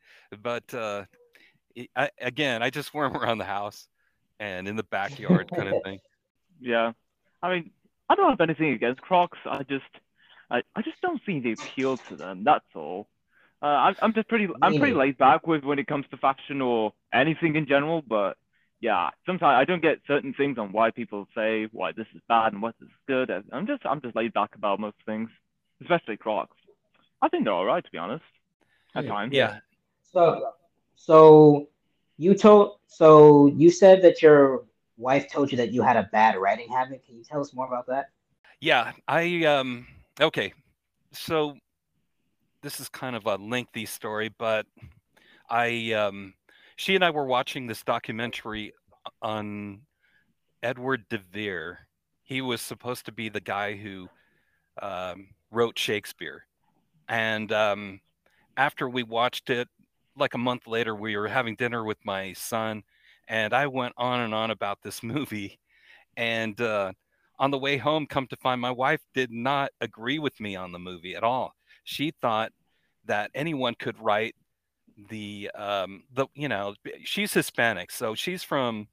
but 0.43 0.73
uh, 0.73 1.05
I- 1.77 1.89
I, 1.97 2.11
again, 2.21 2.63
I 2.63 2.71
just 2.71 2.95
wear 2.95 3.09
them 3.09 3.21
around 3.21 3.39
the 3.39 3.45
house 3.45 3.89
and 4.39 4.69
in 4.69 4.77
the 4.77 4.85
backyard 4.85 5.51
kind 5.55 5.69
of 5.69 5.83
thing. 5.83 6.01
Yeah. 6.61 6.93
I 7.43 7.53
mean, 7.53 7.71
I 8.09 8.15
don't 8.15 8.31
have 8.31 8.41
anything 8.41 8.73
against 8.73 9.01
Crocs. 9.03 9.39
I 9.45 9.63
just, 9.65 9.85
I, 10.51 10.63
I 10.77 10.83
just 10.83 11.01
don't 11.03 11.21
see 11.27 11.41
the 11.41 11.53
appeal 11.53 11.97
to 11.97 12.17
them. 12.17 12.45
That's 12.45 12.65
all. 12.75 13.09
Uh, 13.63 13.67
I'm, 13.67 13.97
I'm 14.03 14.15
just 14.15 14.29
pretty, 14.29 14.49
I'm 14.63 14.75
pretty 14.75 14.95
laid 14.95 15.19
back 15.19 15.47
with 15.47 15.65
when 15.65 15.79
it 15.79 15.87
comes 15.87 16.07
to 16.11 16.17
fashion 16.17 16.61
or 16.63 16.93
anything 17.13 17.57
in 17.57 17.67
general. 17.67 18.03
But 18.03 18.37
yeah, 18.81 19.11
sometimes 19.27 19.61
I 19.61 19.65
don't 19.65 19.83
get 19.83 19.99
certain 20.07 20.33
things 20.35 20.59
on 20.59 20.73
why 20.73 20.91
people 20.91 21.27
say 21.35 21.69
why 21.73 21.93
this 21.93 22.07
is 22.15 22.23
bad 22.29 22.53
and 22.53 22.63
what 22.63 22.75
this 22.81 22.89
is 22.89 22.95
good. 23.07 23.31
I'm 23.53 23.67
just, 23.67 23.85
I'm 23.85 24.01
just 24.01 24.17
laid 24.17 24.33
back 24.33 24.55
about 24.55 24.81
most 24.81 24.97
things, 25.05 25.29
especially 25.83 26.17
Crocs. 26.17 26.57
I 27.21 27.29
think 27.29 27.45
they're 27.45 27.53
all 27.53 27.67
right 27.67 27.85
to 27.85 27.91
be 27.91 27.99
honest. 27.99 28.25
At 28.95 29.05
Yeah. 29.05 29.11
times. 29.11 29.33
Yeah. 29.35 29.59
So, 30.03 30.53
so 30.97 31.69
you 32.17 32.35
told, 32.35 32.79
so 32.89 33.47
you 33.47 33.71
said 33.71 34.03
that 34.03 34.21
your 34.23 34.65
wife 34.97 35.31
told 35.31 35.51
you 35.53 35.57
that 35.59 35.71
you 35.73 35.83
had 35.83 35.97
a 35.97 36.09
bad 36.13 36.37
writing 36.37 36.69
habit. 36.69 37.05
Can 37.07 37.17
you 37.17 37.25
tell 37.25 37.41
us 37.41 37.53
more 37.55 37.67
about 37.67 37.87
that? 37.87 38.11
Yeah, 38.61 38.93
I 39.07 39.45
um 39.45 39.87
okay. 40.21 40.53
So 41.13 41.57
this 42.63 42.81
is 42.81 42.89
kind 42.89 43.17
of 43.17 43.27
a 43.27 43.37
lengthy 43.37 43.87
story, 43.87 44.31
but 44.39 44.67
I 45.49 45.93
um 45.93 46.35
she 46.77 46.95
and 46.95 47.05
I 47.05 47.11
were 47.11 47.27
watching 47.27 47.67
this 47.67 47.83
documentary 47.83 48.73
on 49.23 49.83
Edward 50.63 51.05
de 51.09 51.19
Vere. 51.19 51.79
He 52.23 52.41
was 52.41 52.61
supposed 52.61 53.07
to 53.07 53.13
be 53.13 53.29
the 53.29 53.41
guy 53.41 53.77
who 53.77 54.09
um, 54.81 55.29
wrote 55.51 55.79
Shakespeare. 55.79 56.47
And 57.09 57.51
um, 57.53 58.01
after 58.57 58.89
we 58.89 59.03
watched 59.03 59.51
it, 59.51 59.69
like 60.17 60.35
a 60.35 60.39
month 60.39 60.67
later, 60.67 60.95
we 60.95 61.17
were 61.17 61.29
having 61.29 61.55
dinner 61.55 61.85
with 61.85 61.99
my 62.05 62.33
son, 62.35 62.83
and 63.29 63.53
I 63.53 63.67
went 63.67 63.95
on 63.97 64.21
and 64.21 64.35
on 64.35 64.51
about 64.51 64.79
this 64.83 65.03
movie. 65.03 65.59
And 66.17 66.61
uh, 66.61 66.93
on 67.39 67.51
the 67.51 67.59
way 67.59 67.77
home, 67.77 68.07
come 68.07 68.27
to 68.29 68.37
find 68.37 68.61
my 68.61 68.71
wife 68.71 69.01
did 69.15 69.31
not 69.31 69.71
agree 69.81 70.19
with 70.19 70.39
me 70.41 70.57
on 70.57 70.73
the 70.73 70.79
movie 70.79 71.15
at 71.15 71.25
all. 71.25 71.55
She 71.91 72.13
thought 72.23 72.53
that 73.07 73.33
anyone 73.35 73.75
could 73.75 73.99
write 74.01 74.37
the 75.09 75.51
um 75.57 76.05
the 76.13 76.27
you 76.35 76.49
know 76.49 76.75
she's 77.05 77.33
Hispanic, 77.33 77.91
so 77.91 78.15
she's 78.15 78.45
from 78.45 78.87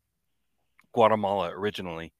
Guatemala 0.93 1.51
originally, 1.51 2.11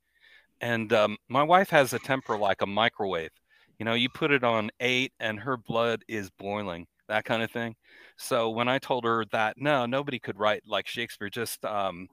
and 0.61 0.93
um, 0.93 1.17
my 1.29 1.41
wife 1.41 1.71
has 1.71 1.93
a 1.93 1.99
temper 1.99 2.37
like 2.37 2.61
a 2.61 2.67
microwave. 2.67 3.31
You 3.79 3.85
know, 3.85 3.95
you 3.95 4.07
put 4.07 4.29
it 4.31 4.43
on 4.43 4.69
eight, 4.79 5.13
and 5.19 5.39
her 5.39 5.57
blood 5.57 6.03
is 6.07 6.29
boiling, 6.37 6.85
that 7.07 7.25
kind 7.25 7.41
of 7.41 7.49
thing. 7.49 7.75
So 8.17 8.51
when 8.51 8.67
I 8.67 8.77
told 8.77 9.03
her 9.03 9.25
that 9.31 9.55
no, 9.57 9.87
nobody 9.87 10.19
could 10.19 10.37
write 10.37 10.61
like 10.67 10.85
Shakespeare, 10.85 11.29
just 11.31 11.65
um, 11.65 12.07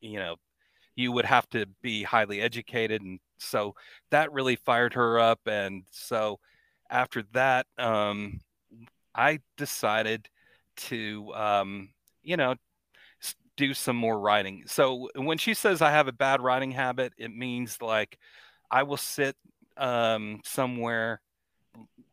you 0.00 0.18
know, 0.18 0.36
you 0.96 1.12
would 1.12 1.26
have 1.26 1.46
to 1.50 1.66
be 1.82 2.04
highly 2.04 2.40
educated, 2.40 3.02
and 3.02 3.20
so 3.36 3.74
that 4.10 4.32
really 4.32 4.56
fired 4.56 4.94
her 4.94 5.20
up. 5.20 5.40
And 5.46 5.84
so 5.90 6.38
after 6.90 7.22
that, 7.32 7.66
um, 7.78 8.40
I 9.14 9.40
decided 9.56 10.28
to, 10.76 11.32
um, 11.34 11.90
you 12.22 12.36
know, 12.36 12.54
do 13.56 13.74
some 13.74 13.96
more 13.96 14.18
writing. 14.18 14.62
So 14.66 15.08
when 15.16 15.36
she 15.36 15.52
says 15.52 15.82
I 15.82 15.90
have 15.90 16.06
a 16.08 16.12
bad 16.12 16.40
writing 16.40 16.70
habit, 16.70 17.12
it 17.18 17.34
means 17.34 17.82
like 17.82 18.18
I 18.70 18.84
will 18.84 18.96
sit 18.96 19.36
um, 19.76 20.40
somewhere, 20.44 21.20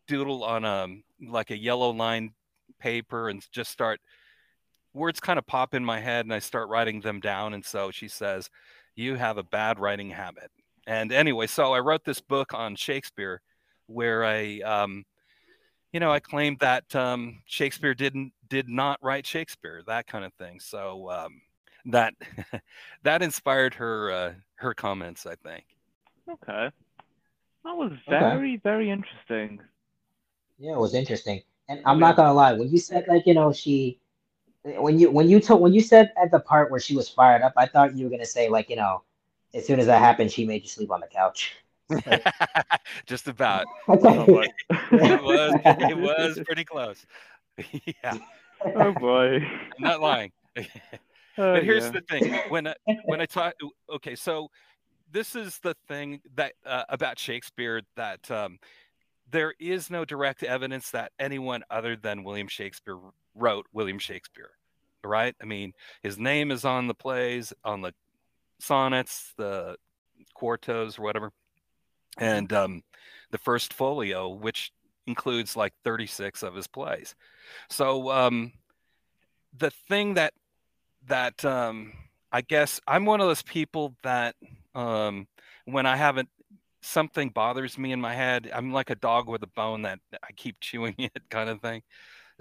doodle 0.08 0.44
on 0.44 0.66
a 0.66 0.88
like 1.22 1.52
a 1.52 1.58
yellow 1.58 1.92
line 1.92 2.34
paper, 2.80 3.30
and 3.30 3.46
just 3.52 3.72
start 3.72 4.02
words 4.94 5.20
kind 5.20 5.38
of 5.38 5.46
pop 5.46 5.74
in 5.76 5.86
my 5.86 6.00
head, 6.00 6.26
and 6.26 6.34
I 6.34 6.40
start 6.40 6.70
writing 6.70 7.02
them 7.02 7.20
down. 7.20 7.54
And 7.54 7.64
so 7.64 7.92
she 7.92 8.08
says, 8.08 8.50
"You 8.96 9.16
have 9.16 9.38
a 9.38 9.44
bad 9.44 9.80
writing 9.80 10.10
habit." 10.10 10.52
And 10.88 11.12
anyway, 11.12 11.48
so 11.48 11.74
I 11.74 11.80
wrote 11.80 12.06
this 12.06 12.22
book 12.22 12.54
on 12.54 12.76
Shakespeare, 12.76 13.42
where 13.88 14.24
I 14.26 14.60
um, 14.62 15.06
you 15.92 16.00
know, 16.00 16.12
I 16.12 16.20
claimed 16.20 16.60
that 16.60 16.94
um, 16.96 17.42
Shakespeare 17.46 17.94
didn't 17.94 18.34
did 18.50 18.70
not 18.70 19.00
write 19.02 19.26
Shakespeare, 19.26 19.82
that 19.88 20.08
kind 20.08 20.26
of 20.26 20.34
thing. 20.36 20.60
So 20.60 21.10
um, 21.10 21.42
that 21.86 22.14
that 23.04 23.22
inspired 23.22 23.74
her 23.76 24.12
uh, 24.12 24.34
her 24.56 24.74
comments, 24.74 25.26
I 25.26 25.36
think. 25.36 25.66
Okay. 26.30 26.70
That 27.64 27.76
was 27.76 27.92
Okay. 28.08 28.20
very, 28.20 28.58
very 28.58 28.90
interesting. 28.90 29.60
Yeah, 30.58 30.74
it 30.74 30.80
was 30.80 30.94
interesting. 30.94 31.42
And 31.68 31.82
I'm 31.86 32.00
not 32.00 32.16
gonna 32.16 32.34
lie, 32.34 32.54
when 32.54 32.70
you 32.70 32.78
said 32.78 33.06
like, 33.08 33.26
you 33.26 33.34
know, 33.34 33.52
she 33.52 34.00
when 34.64 35.00
you 35.00 35.12
when 35.12 35.30
you 35.30 35.40
told 35.40 35.62
when 35.62 35.74
you 35.74 35.82
said 35.82 36.14
at 36.22 36.32
the 36.32 36.40
part 36.40 36.72
where 36.72 36.80
she 36.80 36.96
was 36.96 37.10
fired 37.10 37.42
up, 37.42 37.54
I 37.58 37.68
thought 37.68 37.96
you 37.96 38.06
were 38.06 38.12
gonna 38.12 38.26
say 38.26 38.50
like, 38.50 38.70
you 38.70 38.76
know, 38.78 39.04
as 39.54 39.66
soon 39.68 39.80
as 39.80 39.88
that 39.88 40.00
happened, 40.00 40.32
she 40.32 40.46
made 40.46 40.64
you 40.64 40.70
sleep 40.70 40.92
on 40.92 41.02
the 41.02 41.08
couch. 41.08 41.56
Just 43.06 43.28
about. 43.28 43.66
Oh. 43.88 44.44
It 44.92 45.22
was 45.22 45.54
it 45.66 45.98
was 45.98 46.40
pretty 46.46 46.64
close. 46.64 47.06
yeah, 47.86 48.18
oh 48.76 48.92
boy. 48.94 49.36
I'm 49.38 49.80
not 49.80 50.02
lying. 50.02 50.32
Oh, 50.58 50.64
but 51.38 51.64
here's 51.64 51.86
yeah. 51.86 51.92
the 51.92 52.02
thing: 52.02 52.40
when 52.50 52.68
I, 52.68 52.76
when 53.06 53.22
I 53.22 53.26
talk, 53.26 53.54
okay, 53.94 54.16
so 54.16 54.50
this 55.12 55.36
is 55.36 55.60
the 55.60 55.76
thing 55.88 56.22
that 56.36 56.54
uh, 56.66 56.84
about 56.90 57.20
Shakespeare 57.20 57.82
that 57.96 58.30
um, 58.32 58.60
there 59.30 59.54
is 59.60 59.90
no 59.90 60.06
direct 60.06 60.44
evidence 60.44 60.92
that 60.92 61.12
anyone 61.20 61.64
other 61.70 61.96
than 61.96 62.24
William 62.24 62.48
Shakespeare 62.48 62.98
wrote 63.34 63.66
William 63.74 64.00
Shakespeare, 64.00 64.52
right? 65.04 65.36
I 65.42 65.46
mean, 65.46 65.74
his 66.04 66.18
name 66.18 66.52
is 66.52 66.66
on 66.66 66.88
the 66.88 66.94
plays, 66.94 67.54
on 67.64 67.82
the 67.82 67.94
sonnets, 68.60 69.34
the 69.38 69.78
quartos, 70.36 71.00
or 71.00 71.04
whatever, 71.04 71.32
and 72.18 72.52
um, 72.54 72.84
the 73.32 73.38
first 73.38 73.74
folio, 73.74 74.30
which 74.30 74.72
includes 75.08 75.56
like 75.56 75.74
36 75.84 76.44
of 76.44 76.56
his 76.56 76.68
plays. 76.68 77.16
So 77.70 78.12
um, 78.12 78.54
the 79.58 79.72
thing 79.72 80.16
that 80.16 80.34
that 81.08 81.46
um, 81.46 81.94
I 82.32 82.42
guess 82.42 82.82
I'm 82.88 83.06
one 83.06 83.22
of 83.22 83.28
those 83.28 83.44
people 83.44 83.96
that 84.04 84.36
um, 84.74 85.28
when 85.66 85.86
I 85.86 85.96
haven't 85.96 86.30
something 86.82 87.30
bothers 87.30 87.78
me 87.78 87.92
in 87.92 88.02
my 88.02 88.14
head, 88.14 88.50
I'm 88.54 88.72
like 88.72 88.90
a 88.90 88.96
dog 88.96 89.28
with 89.28 89.44
a 89.44 89.48
bone 89.48 89.84
that 89.84 90.00
I 90.14 90.32
keep 90.36 90.58
chewing 90.62 90.96
it 90.98 91.30
kind 91.30 91.50
of 91.50 91.62
thing. 91.62 91.82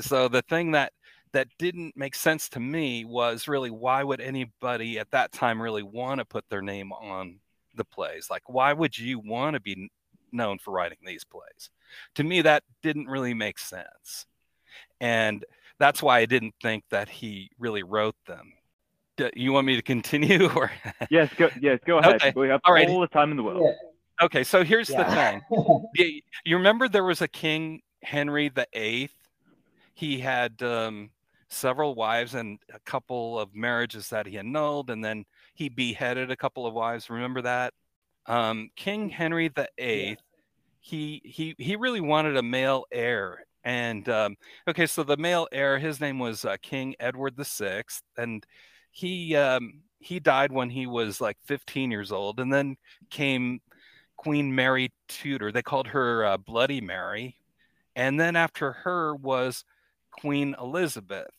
So 0.01 0.29
the 0.29 0.43
thing 0.43 0.73
that 0.73 0.93
that 1.33 1.49
didn't 1.59 1.97
make 1.97 2.15
sense 2.15 2.49
to 2.51 2.61
me 2.61 3.05
was 3.05 3.49
really 3.49 3.71
why 3.71 4.05
would 4.05 4.21
anybody 4.21 5.01
at 5.01 5.11
that 5.11 5.33
time 5.33 5.61
really 5.61 5.83
want 5.83 6.21
to 6.21 6.25
put 6.25 6.45
their 6.49 6.63
name 6.63 6.93
on 6.93 7.41
the 7.75 7.85
plays? 7.85 8.29
Like 8.31 8.49
why 8.49 8.73
would 8.73 8.97
you 8.97 9.19
want 9.19 9.55
to 9.55 9.61
be 9.61 9.91
known 10.33 10.59
for 10.59 10.73
writing 10.73 10.99
these 11.05 11.25
plays? 11.25 11.71
To 12.17 12.25
me 12.25 12.43
that 12.43 12.63
didn't 12.83 13.07
really 13.07 13.35
make 13.35 13.59
sense. 13.59 14.27
And 15.01 15.45
that's 15.79 16.03
why 16.03 16.19
I 16.19 16.27
didn't 16.27 16.55
think 16.63 16.85
that 16.91 17.09
he 17.09 17.51
really 17.59 17.83
wrote 17.83 18.17
them. 18.27 18.53
Do 19.17 19.31
you 19.35 19.53
want 19.53 19.67
me 19.67 19.77
to 19.77 19.83
continue 19.83 20.49
or 20.57 20.71
yes 21.11 21.29
go 21.37 21.49
yes 21.61 21.79
go 21.87 21.99
ahead 21.99 22.17
Okay. 22.17 22.33
we 22.35 22.49
have 22.49 22.61
All 22.65 22.73
right. 22.73 22.89
all 22.89 23.01
the 23.01 23.07
time 23.09 23.31
in 23.31 23.37
the 23.37 23.43
world 23.43 23.63
Yeah. 24.21 24.25
okay 24.27 24.45
so 24.45 24.65
here's 24.65 24.89
the 24.89 25.05
thing 25.05 25.43
you, 25.95 26.21
you 26.45 26.57
remember 26.57 26.89
there 26.89 27.05
was 27.05 27.21
a 27.21 27.29
king 27.29 27.81
henry 28.03 28.49
the 28.49 28.67
eighth 28.73 29.15
he 29.95 30.19
had 30.19 30.61
um, 30.63 31.11
several 31.49 31.95
wives 31.95 32.35
and 32.35 32.59
a 32.73 32.81
couple 32.81 33.39
of 33.39 33.55
marriages 33.55 34.09
that 34.09 34.27
he 34.27 34.39
annulled 34.39 34.91
and 34.91 35.05
then 35.05 35.25
he 35.55 35.69
beheaded 35.69 36.31
a 36.31 36.37
couple 36.37 36.67
of 36.67 36.75
wives 36.75 37.11
remember 37.11 37.43
that 37.43 37.73
um, 38.27 38.71
king 38.77 39.09
henry 39.09 39.49
the 39.49 39.69
eighth 39.79 40.23
he 40.81 41.21
he 41.25 41.55
he 41.59 41.77
really 41.77 42.01
wanted 42.01 42.37
a 42.37 42.43
male 42.43 42.85
heir 42.93 43.45
and 43.65 44.09
um, 44.09 44.37
okay 44.69 44.87
so 44.87 45.03
the 45.03 45.17
male 45.17 45.49
heir 45.53 45.79
his 45.79 46.01
name 46.01 46.19
was 46.19 46.45
uh, 46.45 46.57
king 46.63 46.95
edward 47.01 47.37
the 47.37 47.45
sixth 47.45 48.03
and 48.17 48.47
he 48.91 49.35
um, 49.35 49.83
he 49.99 50.21
died 50.21 50.53
when 50.53 50.71
he 50.71 50.87
was 50.87 51.21
like 51.21 51.37
15 51.47 51.91
years 51.91 52.13
old 52.13 52.39
and 52.39 52.53
then 52.53 52.77
came 53.11 53.61
Queen 54.17 54.55
Mary 54.55 54.93
Tudor. 55.09 55.53
They 55.53 55.63
called 55.63 55.89
her 55.89 56.25
uh, 56.25 56.37
Bloody 56.37 56.81
Mary. 56.81 57.39
And 57.97 58.19
then 58.19 58.37
after 58.37 58.73
her 58.73 59.15
was 59.15 59.65
Queen 60.11 60.55
Elizabeth. 60.61 61.31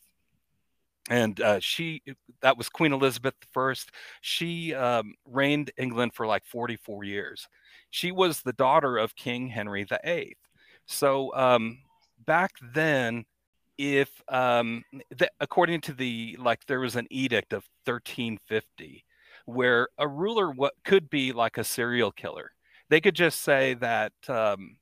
And 1.08 1.40
uh, 1.40 1.60
she, 1.60 2.02
that 2.40 2.56
was 2.58 2.68
Queen 2.68 2.92
Elizabeth 2.92 3.34
I. 3.56 3.74
She 4.20 4.74
um, 4.74 5.14
reigned 5.24 5.70
England 5.76 6.14
for 6.14 6.26
like 6.26 6.44
44 6.44 7.04
years. 7.04 7.46
She 7.90 8.10
was 8.10 8.40
the 8.40 8.52
daughter 8.52 8.96
of 8.98 9.14
King 9.14 9.46
Henry 9.48 9.84
VIII. 9.84 10.36
So 10.86 11.34
um, 11.34 11.78
back 12.26 12.52
then, 12.74 13.24
if 13.78 14.10
um, 14.28 14.82
the, 15.10 15.30
according 15.40 15.82
to 15.82 15.92
the 15.92 16.36
like, 16.40 16.66
there 16.66 16.80
was 16.80 16.96
an 16.96 17.06
edict 17.10 17.52
of 17.52 17.68
1350 17.84 19.04
where 19.44 19.88
a 19.98 20.08
ruler 20.08 20.50
what 20.50 20.74
could 20.84 21.08
be 21.08 21.32
like 21.32 21.56
a 21.56 21.62
serial 21.62 22.10
killer 22.10 22.50
they 22.88 23.00
could 23.00 23.14
just 23.14 23.42
say 23.42 23.74
that 23.74 24.12
um, 24.28 24.76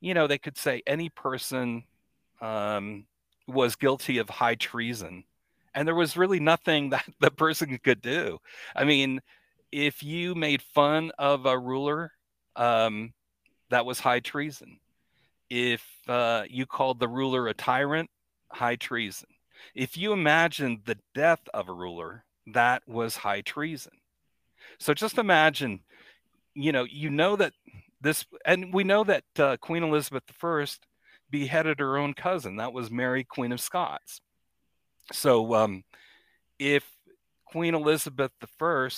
you 0.00 0.14
know 0.14 0.26
they 0.26 0.38
could 0.38 0.56
say 0.56 0.82
any 0.86 1.08
person 1.10 1.84
um, 2.40 3.04
was 3.46 3.76
guilty 3.76 4.18
of 4.18 4.28
high 4.28 4.54
treason 4.54 5.24
and 5.76 5.86
there 5.86 5.94
was 5.94 6.16
really 6.16 6.40
nothing 6.40 6.90
that 6.90 7.06
the 7.20 7.30
person 7.30 7.78
could 7.82 8.02
do 8.02 8.38
i 8.74 8.84
mean 8.84 9.20
if 9.72 10.02
you 10.02 10.34
made 10.34 10.62
fun 10.62 11.12
of 11.18 11.46
a 11.46 11.58
ruler 11.58 12.12
um, 12.56 13.12
that 13.68 13.84
was 13.84 14.00
high 14.00 14.20
treason 14.20 14.78
if 15.50 15.84
uh, 16.08 16.42
you 16.48 16.66
called 16.66 16.98
the 16.98 17.08
ruler 17.08 17.46
a 17.46 17.54
tyrant 17.54 18.10
high 18.50 18.76
treason 18.76 19.28
if 19.74 19.96
you 19.96 20.12
imagined 20.12 20.80
the 20.84 20.98
death 21.14 21.42
of 21.54 21.68
a 21.68 21.72
ruler 21.72 22.24
that 22.46 22.82
was 22.88 23.16
high 23.16 23.42
treason 23.42 23.92
so 24.78 24.94
just 24.94 25.18
imagine 25.18 25.80
you 26.56 26.72
know, 26.72 26.84
you 26.84 27.10
know 27.10 27.36
that 27.36 27.52
this, 28.00 28.24
and 28.44 28.72
we 28.72 28.82
know 28.82 29.04
that 29.04 29.24
uh, 29.38 29.56
Queen 29.58 29.82
Elizabeth 29.82 30.24
I 30.42 30.66
beheaded 31.30 31.78
her 31.80 31.98
own 31.98 32.14
cousin. 32.14 32.56
That 32.56 32.72
was 32.72 32.90
Mary, 32.90 33.24
Queen 33.24 33.52
of 33.52 33.60
Scots. 33.60 34.20
So, 35.12 35.54
um, 35.54 35.84
if 36.58 36.84
Queen 37.46 37.74
Elizabeth 37.74 38.32
I, 38.60 38.90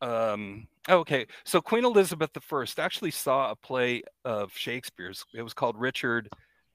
um, 0.00 0.66
okay, 0.88 1.26
so 1.44 1.60
Queen 1.60 1.84
Elizabeth 1.84 2.30
I 2.52 2.64
actually 2.78 3.10
saw 3.10 3.50
a 3.50 3.56
play 3.56 4.02
of 4.24 4.52
Shakespeare's. 4.56 5.24
It 5.34 5.42
was 5.42 5.54
called 5.54 5.78
Richard 5.78 6.28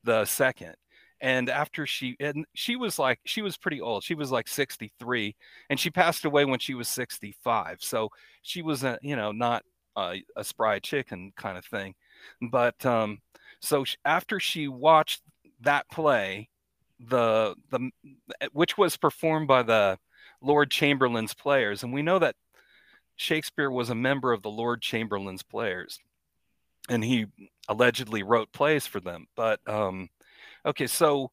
the 0.03 0.25
Second. 0.25 0.75
And 1.21 1.49
after 1.49 1.85
she, 1.85 2.15
and 2.19 2.45
she 2.55 2.75
was 2.75 2.97
like, 2.97 3.19
she 3.25 3.43
was 3.43 3.55
pretty 3.55 3.79
old. 3.79 4.03
She 4.03 4.15
was 4.15 4.31
like 4.31 4.47
63, 4.47 5.35
and 5.69 5.79
she 5.79 5.91
passed 5.91 6.25
away 6.25 6.45
when 6.45 6.59
she 6.59 6.73
was 6.73 6.87
65. 6.89 7.77
So 7.81 8.09
she 8.41 8.63
was, 8.63 8.83
a, 8.83 8.97
you 9.03 9.15
know, 9.15 9.31
not 9.31 9.63
uh, 9.95 10.15
a 10.35 10.43
spry 10.43 10.79
chicken 10.79 11.31
kind 11.37 11.59
of 11.59 11.65
thing. 11.65 11.93
But 12.41 12.83
um, 12.85 13.19
so 13.61 13.85
after 14.03 14.39
she 14.39 14.67
watched 14.67 15.21
that 15.61 15.87
play, 15.89 16.49
the 17.09 17.55
the 17.69 17.91
which 18.51 18.77
was 18.77 18.97
performed 18.97 19.47
by 19.47 19.63
the 19.63 19.97
Lord 20.41 20.71
Chamberlain's 20.71 21.33
Players, 21.33 21.83
and 21.83 21.93
we 21.93 22.01
know 22.01 22.19
that 22.19 22.35
Shakespeare 23.15 23.69
was 23.69 23.89
a 23.89 23.95
member 23.95 24.31
of 24.31 24.41
the 24.41 24.49
Lord 24.49 24.81
Chamberlain's 24.81 25.43
Players, 25.43 25.99
and 26.89 27.03
he 27.03 27.27
allegedly 27.67 28.23
wrote 28.23 28.51
plays 28.51 28.87
for 28.87 28.99
them. 28.99 29.27
But 29.35 29.59
um, 29.67 30.09
okay, 30.65 30.87
so 30.87 31.31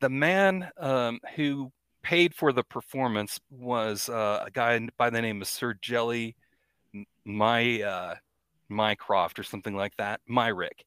the 0.00 0.10
man 0.10 0.70
um, 0.78 1.20
who 1.36 1.72
paid 2.02 2.34
for 2.34 2.52
the 2.52 2.64
performance 2.64 3.38
was 3.50 4.08
uh, 4.08 4.44
a 4.46 4.50
guy 4.50 4.88
by 4.96 5.10
the 5.10 5.20
name 5.20 5.42
of 5.42 5.48
Sir 5.48 5.74
Gelly 5.74 6.36
my 7.24 7.82
uh 7.82 8.14
mycroft 8.68 9.38
or 9.38 9.42
something 9.42 9.76
like 9.76 9.96
that 9.96 10.20
Meyrick. 10.26 10.84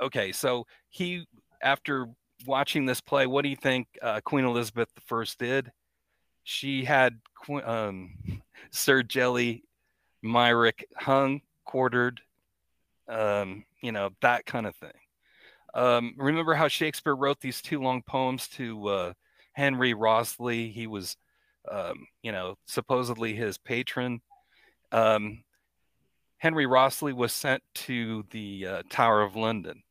Okay 0.00 0.32
so 0.32 0.66
he 0.88 1.26
after 1.62 2.08
watching 2.46 2.86
this 2.86 3.00
play 3.00 3.26
what 3.26 3.42
do 3.42 3.48
you 3.48 3.56
think 3.56 3.86
uh, 4.02 4.20
queen 4.24 4.44
elizabeth 4.44 4.88
i 5.12 5.24
did? 5.38 5.72
She 6.44 6.84
had 6.84 7.18
um, 7.64 8.14
sir 8.70 9.02
gelly 9.02 9.64
meyrick 10.22 10.86
hung 10.96 11.42
quartered 11.64 12.20
um, 13.08 13.64
you 13.80 13.92
know 13.92 14.10
that 14.22 14.46
kind 14.46 14.66
of 14.66 14.74
thing. 14.76 14.90
Um, 15.74 16.14
remember 16.16 16.54
how 16.54 16.68
shakespeare 16.68 17.14
wrote 17.14 17.40
these 17.40 17.60
two 17.60 17.80
long 17.80 18.02
poems 18.02 18.48
to 18.48 18.88
uh, 18.88 19.12
henry 19.52 19.94
Wriothesley 19.94 20.70
he 20.70 20.86
was 20.86 21.16
um, 21.70 22.06
you 22.22 22.32
know 22.32 22.56
supposedly 22.66 23.34
his 23.34 23.58
patron. 23.58 24.20
Um, 24.92 25.42
Henry 26.38 26.66
Wriothesley 26.66 27.12
was 27.12 27.32
sent 27.32 27.62
to 27.74 28.24
the 28.30 28.66
uh, 28.66 28.82
Tower 28.90 29.22
of 29.22 29.36
London. 29.36 29.82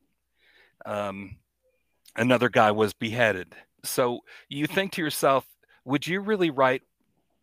Um, 0.85 1.37
another 2.15 2.49
guy 2.49 2.71
was 2.71 2.93
beheaded. 2.93 3.55
So 3.83 4.21
you 4.49 4.67
think 4.67 4.93
to 4.93 5.01
yourself, 5.01 5.45
would 5.85 6.07
you 6.07 6.21
really 6.21 6.49
write 6.49 6.81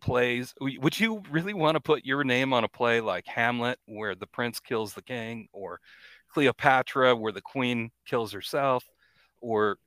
plays? 0.00 0.54
Would 0.60 0.98
you 0.98 1.22
really 1.30 1.54
want 1.54 1.76
to 1.76 1.80
put 1.80 2.04
your 2.04 2.24
name 2.24 2.52
on 2.52 2.64
a 2.64 2.68
play 2.68 3.00
like 3.00 3.26
Hamlet, 3.26 3.78
where 3.86 4.14
the 4.14 4.26
prince 4.26 4.58
kills 4.58 4.94
the 4.94 5.02
king, 5.02 5.48
or 5.52 5.80
Cleopatra, 6.32 7.14
where 7.14 7.32
the 7.32 7.42
queen 7.42 7.90
kills 8.06 8.32
herself, 8.32 8.84
or 9.40 9.78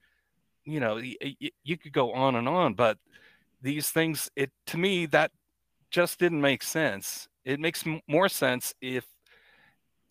you 0.63 0.79
know, 0.79 0.97
you, 0.97 1.49
you 1.63 1.77
could 1.77 1.93
go 1.93 2.13
on 2.13 2.35
and 2.35 2.47
on. 2.47 2.73
But 2.73 2.97
these 3.61 3.89
things, 3.89 4.31
it 4.35 4.51
to 4.67 4.77
me 4.77 5.05
that 5.07 5.31
just 5.91 6.19
didn't 6.19 6.41
make 6.41 6.63
sense 6.63 7.27
it 7.45 7.59
makes 7.59 7.85
m- 7.85 8.01
more 8.07 8.27
sense 8.27 8.73
if 8.81 9.05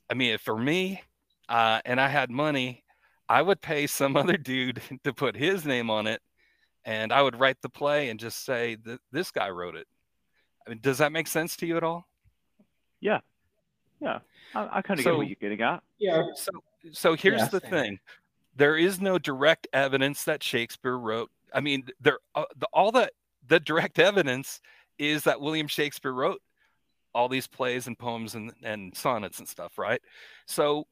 i 0.08 0.14
mean 0.14 0.32
if 0.34 0.40
for 0.40 0.56
me 0.56 1.02
uh, 1.48 1.80
and 1.84 2.00
i 2.00 2.08
had 2.08 2.30
money 2.30 2.83
i 3.28 3.40
would 3.42 3.60
pay 3.60 3.86
some 3.86 4.16
other 4.22 4.36
dude 4.36 4.80
to 5.04 5.12
put 5.12 5.36
his 5.36 5.64
name 5.64 5.90
on 5.90 6.06
it 6.06 6.20
and 6.84 7.12
i 7.12 7.20
would 7.22 7.38
write 7.38 7.60
the 7.62 7.68
play 7.68 8.08
and 8.10 8.18
just 8.20 8.44
say 8.44 8.76
that 8.84 9.00
this 9.12 9.30
guy 9.30 9.48
wrote 9.50 9.76
it 9.76 9.86
I 10.66 10.70
mean, 10.70 10.80
does 10.82 10.98
that 10.98 11.12
make 11.12 11.26
sense 11.26 11.56
to 11.56 11.66
you 11.66 11.76
at 11.76 11.82
all 11.84 12.06
yeah 13.00 13.20
yeah 14.00 14.18
i, 14.54 14.78
I 14.78 14.82
kind 14.82 14.98
of 15.00 15.04
So- 15.04 15.10
get 15.12 15.16
what 15.18 15.26
you're 15.28 15.36
getting 15.40 15.62
at 15.62 15.82
Yeah. 15.98 16.22
so 16.34 16.50
so 16.92 17.14
here's 17.14 17.40
Yeah, 17.40 17.48
the 17.48 17.60
same. 17.60 17.70
thing 17.70 17.98
there 18.56 18.76
is 18.76 19.00
no 19.00 19.18
direct 19.18 19.66
evidence 19.72 20.24
that 20.24 20.42
shakespeare 20.42 20.98
wrote 20.98 21.30
i 21.52 21.60
mean 21.60 21.84
there 22.00 22.18
uh, 22.34 22.44
the, 22.56 22.66
all 22.72 22.92
the 22.92 23.10
the 23.48 23.60
direct 23.60 23.98
evidence 24.10 24.60
is 24.98 25.24
that 25.24 25.40
william 25.40 25.66
shakespeare 25.68 26.12
wrote 26.12 26.40
all 27.14 27.28
these 27.28 27.46
plays 27.46 27.86
and 27.86 27.96
poems 27.96 28.34
and, 28.34 28.52
and 28.64 28.92
sonnets 28.96 29.38
and 29.38 29.46
stuff, 29.46 29.78
right? 29.78 30.02
So, 30.46 30.88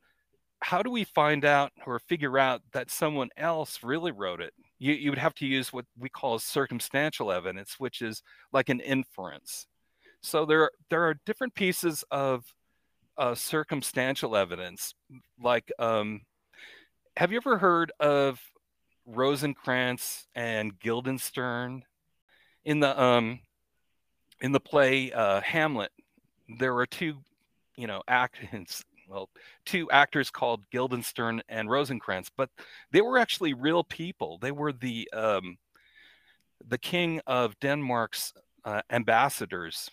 how 0.62 0.82
do 0.82 0.90
we 0.90 1.04
find 1.04 1.44
out 1.44 1.72
or 1.86 1.98
figure 1.98 2.38
out 2.38 2.62
that 2.72 2.90
someone 2.90 3.28
else 3.36 3.80
really 3.82 4.12
wrote 4.12 4.40
it? 4.40 4.54
You, 4.78 4.94
you 4.94 5.10
would 5.10 5.18
have 5.18 5.34
to 5.36 5.46
use 5.46 5.72
what 5.72 5.84
we 5.98 6.08
call 6.08 6.38
circumstantial 6.38 7.32
evidence, 7.32 7.74
which 7.78 8.00
is 8.00 8.22
like 8.52 8.68
an 8.68 8.80
inference. 8.80 9.66
So 10.22 10.46
there, 10.46 10.70
there 10.88 11.02
are 11.02 11.16
different 11.26 11.54
pieces 11.54 12.04
of 12.10 12.44
uh, 13.18 13.34
circumstantial 13.34 14.36
evidence. 14.36 14.94
Like, 15.42 15.70
um, 15.78 16.22
have 17.16 17.32
you 17.32 17.38
ever 17.38 17.58
heard 17.58 17.92
of 17.98 18.40
Rosencrantz 19.04 20.26
and 20.34 20.78
Guildenstern 20.78 21.82
in 22.64 22.80
the 22.80 23.00
um, 23.00 23.40
in 24.40 24.52
the 24.52 24.60
play 24.60 25.12
uh, 25.12 25.40
Hamlet? 25.40 25.90
There 26.58 26.76
are 26.76 26.86
two, 26.86 27.18
you 27.76 27.86
know, 27.86 28.02
actors. 28.08 28.84
Well, 29.12 29.28
two 29.66 29.90
actors 29.90 30.30
called 30.30 30.64
Guildenstern 30.70 31.42
and 31.46 31.68
Rosencrantz, 31.68 32.30
but 32.34 32.48
they 32.92 33.02
were 33.02 33.18
actually 33.18 33.52
real 33.52 33.84
people. 33.84 34.38
They 34.38 34.52
were 34.52 34.72
the 34.72 35.10
um, 35.12 35.58
the 36.66 36.78
king 36.78 37.20
of 37.26 37.58
Denmark's 37.60 38.32
uh, 38.64 38.80
ambassadors, 38.88 39.90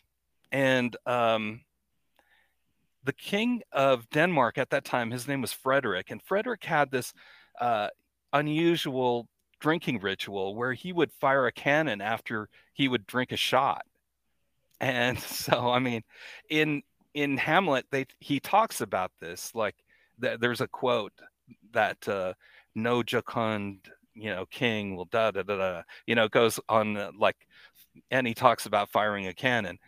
and 0.53 0.95
um, 1.05 1.61
the 3.03 3.11
king 3.11 3.61
of 3.73 4.09
Denmark 4.09 4.57
at 4.57 4.69
that 4.69 4.85
time, 4.85 5.11
his 5.11 5.27
name 5.27 5.41
was 5.41 5.51
Frederick, 5.51 6.11
and 6.11 6.23
Frederick 6.23 6.63
had 6.63 6.89
this 6.89 7.13
uh, 7.59 7.89
unusual 8.31 9.27
drinking 9.59 9.99
ritual 9.99 10.55
where 10.55 10.71
he 10.71 10.93
would 10.93 11.11
fire 11.11 11.45
a 11.45 11.51
cannon 11.51 11.99
after 11.99 12.47
he 12.71 12.87
would 12.87 13.05
drink 13.05 13.33
a 13.33 13.37
shot. 13.37 13.85
And 14.79 15.19
so, 15.19 15.71
I 15.71 15.79
mean, 15.79 16.03
in 16.49 16.83
in 17.13 17.37
Hamlet, 17.37 17.85
they 17.91 18.05
he 18.19 18.39
talks 18.39 18.81
about 18.81 19.11
this. 19.19 19.53
Like, 19.55 19.75
th- 20.21 20.39
there's 20.39 20.61
a 20.61 20.67
quote 20.67 21.13
that 21.71 22.07
uh, 22.07 22.33
no 22.75 23.01
jocund, 23.01 23.89
you 24.13 24.29
know, 24.29 24.45
king 24.45 24.95
will 24.95 25.05
da 25.05 25.31
da 25.31 25.43
da 25.43 25.57
da. 25.57 25.81
You 26.07 26.15
know, 26.15 26.27
goes 26.27 26.59
on 26.69 26.97
uh, 26.97 27.11
like, 27.17 27.37
and 28.11 28.27
he 28.27 28.33
talks 28.33 28.65
about 28.65 28.89
firing 28.91 29.27
a 29.27 29.33
cannon. 29.33 29.79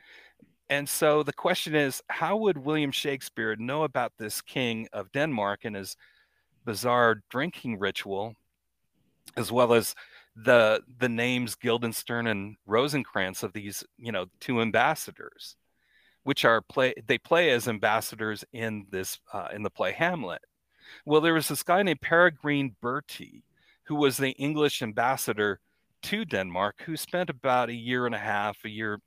And 0.69 0.87
so 0.87 1.21
the 1.21 1.33
question 1.33 1.75
is, 1.75 2.01
how 2.07 2.37
would 2.37 2.57
William 2.57 2.91
Shakespeare 2.91 3.55
know 3.57 3.83
about 3.83 4.13
this 4.17 4.41
king 4.41 4.87
of 4.93 5.11
Denmark 5.11 5.65
and 5.65 5.75
his 5.75 5.97
bizarre 6.65 7.21
drinking 7.29 7.79
ritual, 7.79 8.35
as 9.35 9.51
well 9.51 9.73
as 9.73 9.95
the 10.35 10.81
the 10.99 11.09
names 11.09 11.55
Guildenstern 11.55 12.27
and 12.27 12.55
Rosencrantz 12.65 13.43
of 13.43 13.53
these, 13.53 13.83
you 13.97 14.11
know, 14.11 14.27
two 14.39 14.61
ambassadors? 14.61 15.57
Which 16.23 16.45
are 16.45 16.61
play 16.61 16.93
they 17.07 17.17
play 17.17 17.49
as 17.49 17.67
ambassadors 17.67 18.43
in 18.53 18.85
this 18.89 19.19
uh, 19.33 19.47
in 19.53 19.63
the 19.63 19.69
play 19.69 19.91
Hamlet. 19.91 20.41
Well, 21.05 21.21
there 21.21 21.33
was 21.33 21.47
this 21.47 21.63
guy 21.63 21.83
named 21.83 22.01
Peregrine 22.01 22.75
Bertie, 22.81 23.43
who 23.83 23.95
was 23.95 24.17
the 24.17 24.31
English 24.31 24.81
ambassador 24.81 25.59
to 26.03 26.25
Denmark, 26.25 26.83
who 26.85 26.97
spent 26.97 27.29
about 27.29 27.69
a 27.69 27.73
year 27.73 28.05
and 28.05 28.15
a 28.15 28.19
half, 28.19 28.57
a 28.65 28.69
year, 28.69 28.99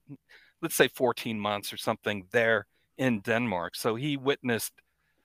let's 0.63 0.75
say 0.75 0.89
14 0.89 1.39
months 1.39 1.73
or 1.73 1.77
something 1.77 2.27
there 2.31 2.67
in 2.97 3.21
Denmark. 3.21 3.75
So 3.77 3.97
he 3.97 4.17
witnessed 4.17 4.73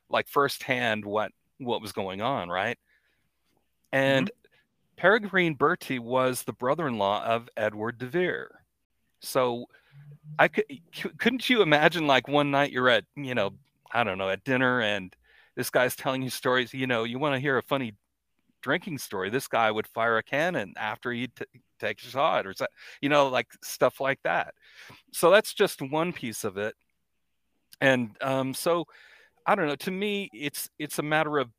like 0.10 0.28
firsthand 0.28 1.06
what 1.06 1.32
what 1.58 1.82
was 1.82 1.92
going 1.92 2.22
on, 2.22 2.50
right? 2.50 2.78
And 3.92 4.28
mm-hmm. 4.28 4.50
Peregrine 4.98 5.56
Bertie 5.56 6.00
was 6.00 6.44
the 6.44 6.54
brother-in-law 6.54 7.24
of 7.24 7.50
Edward 7.56 7.98
de 7.98 8.06
Vere. 8.06 8.64
So 9.22 9.66
I 10.38 10.48
could 10.48 10.66
couldn't 11.18 11.50
you 11.50 11.62
imagine 11.62 12.08
like 12.08 12.28
one 12.28 12.52
night 12.52 12.72
you're 12.72 12.90
at 12.90 13.06
you 13.16 13.36
know 13.36 13.52
I 13.92 14.04
don't 14.04 14.18
know 14.18 14.30
at 14.30 14.44
dinner 14.44 14.82
and 14.82 15.14
this 15.56 15.70
guy's 15.70 15.96
telling 15.96 16.22
you 16.22 16.30
stories 16.30 16.74
you 16.74 16.88
know 16.88 17.04
you 17.04 17.20
want 17.20 17.36
to 17.36 17.40
hear 17.40 17.58
a 17.58 17.64
funny 17.64 17.94
drinking 18.62 18.98
story 18.98 19.30
this 19.30 19.48
guy 19.48 19.72
would 19.72 19.88
fire 19.88 20.18
a 20.18 20.24
cannon 20.24 20.74
after 20.78 21.12
he 21.12 21.28
t- 21.28 21.46
takes 21.80 22.06
a 22.06 22.10
shot 22.10 22.46
or 22.46 22.54
you 23.02 23.10
know 23.10 23.30
like 23.30 23.48
stuff 23.64 24.00
like 24.00 24.20
that. 24.24 24.54
So 25.12 25.32
that's 25.32 25.54
just 25.54 25.82
one 25.82 26.14
piece 26.14 26.44
of 26.44 26.58
it. 26.58 26.76
And 27.82 28.16
um, 28.22 28.54
so 28.54 28.86
I 29.46 29.56
don't 29.56 29.68
know 29.68 29.76
to 29.76 29.92
me 29.92 30.30
it's 30.34 30.70
it's 30.78 31.00
a 31.00 31.04
matter 31.04 31.38
of 31.38 31.50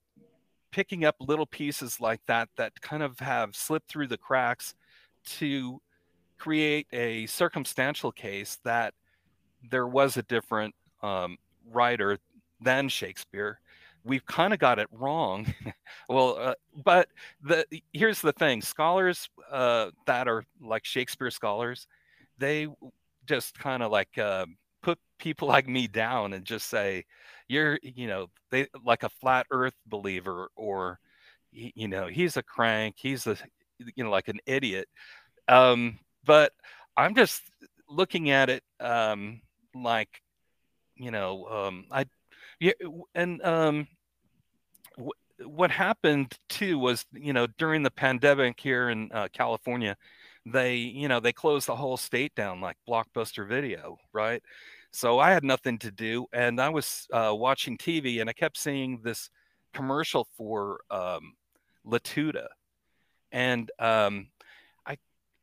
picking 0.70 1.04
up 1.04 1.16
little 1.18 1.46
pieces 1.46 2.00
like 2.00 2.20
that 2.26 2.48
that 2.56 2.80
kind 2.80 3.02
of 3.02 3.18
have 3.18 3.56
slipped 3.56 3.88
through 3.88 4.06
the 4.06 4.18
cracks 4.18 4.74
to 5.24 5.80
create 6.40 6.86
a 6.92 7.26
circumstantial 7.26 8.10
case 8.10 8.58
that 8.64 8.94
there 9.70 9.86
was 9.86 10.16
a 10.16 10.22
different 10.22 10.74
um, 11.02 11.36
writer 11.70 12.18
than 12.60 12.88
Shakespeare. 12.88 13.60
We've 14.02 14.24
kind 14.24 14.54
of 14.54 14.58
got 14.58 14.78
it 14.78 14.88
wrong. 14.90 15.52
well, 16.08 16.36
uh, 16.38 16.54
but 16.84 17.08
the 17.42 17.66
here's 17.92 18.22
the 18.22 18.32
thing: 18.32 18.62
scholars 18.62 19.28
uh, 19.50 19.90
that 20.06 20.26
are 20.26 20.44
like 20.62 20.86
Shakespeare 20.86 21.30
scholars, 21.30 21.86
they 22.38 22.66
just 23.26 23.58
kind 23.58 23.82
of 23.82 23.92
like 23.92 24.16
uh, 24.16 24.46
put 24.82 24.98
people 25.18 25.46
like 25.56 25.68
me 25.68 25.86
down 25.86 26.32
and 26.32 26.44
just 26.46 26.68
say, 26.68 27.04
"You're, 27.48 27.78
you 27.82 28.06
know, 28.06 28.28
they 28.50 28.66
like 28.82 29.02
a 29.02 29.10
flat 29.10 29.46
Earth 29.50 29.76
believer," 29.86 30.48
or 30.56 30.98
you 31.52 31.88
know, 31.88 32.06
he's 32.06 32.36
a 32.38 32.42
crank, 32.42 32.94
he's 32.98 33.26
a, 33.26 33.36
you 33.94 34.04
know, 34.04 34.10
like 34.10 34.28
an 34.28 34.38
idiot. 34.46 34.88
Um, 35.48 35.98
but 36.30 36.52
I'm 36.96 37.16
just 37.16 37.42
looking 37.88 38.30
at 38.30 38.48
it 38.50 38.62
um, 38.78 39.40
like, 39.74 40.22
you 40.94 41.10
know, 41.10 41.44
um, 41.46 41.86
I, 41.90 42.04
yeah, 42.60 42.70
and 43.16 43.42
um, 43.42 43.88
w- 44.96 45.10
what 45.44 45.72
happened 45.72 46.32
too 46.48 46.78
was, 46.78 47.04
you 47.12 47.32
know, 47.32 47.48
during 47.58 47.82
the 47.82 47.90
pandemic 47.90 48.60
here 48.60 48.90
in 48.90 49.10
uh, 49.10 49.26
California, 49.32 49.96
they, 50.46 50.76
you 50.76 51.08
know, 51.08 51.18
they 51.18 51.32
closed 51.32 51.66
the 51.66 51.74
whole 51.74 51.96
state 51.96 52.32
down 52.36 52.60
like 52.60 52.76
Blockbuster 52.88 53.44
Video, 53.48 53.98
right? 54.12 54.40
So 54.92 55.18
I 55.18 55.32
had 55.32 55.42
nothing 55.42 55.78
to 55.78 55.90
do, 55.90 56.26
and 56.32 56.60
I 56.60 56.68
was 56.68 57.08
uh, 57.12 57.34
watching 57.34 57.76
TV, 57.76 58.20
and 58.20 58.30
I 58.30 58.34
kept 58.34 58.56
seeing 58.56 59.00
this 59.02 59.30
commercial 59.74 60.28
for 60.36 60.78
um, 60.92 61.34
Latuda, 61.84 62.46
and 63.32 63.68
um, 63.80 64.28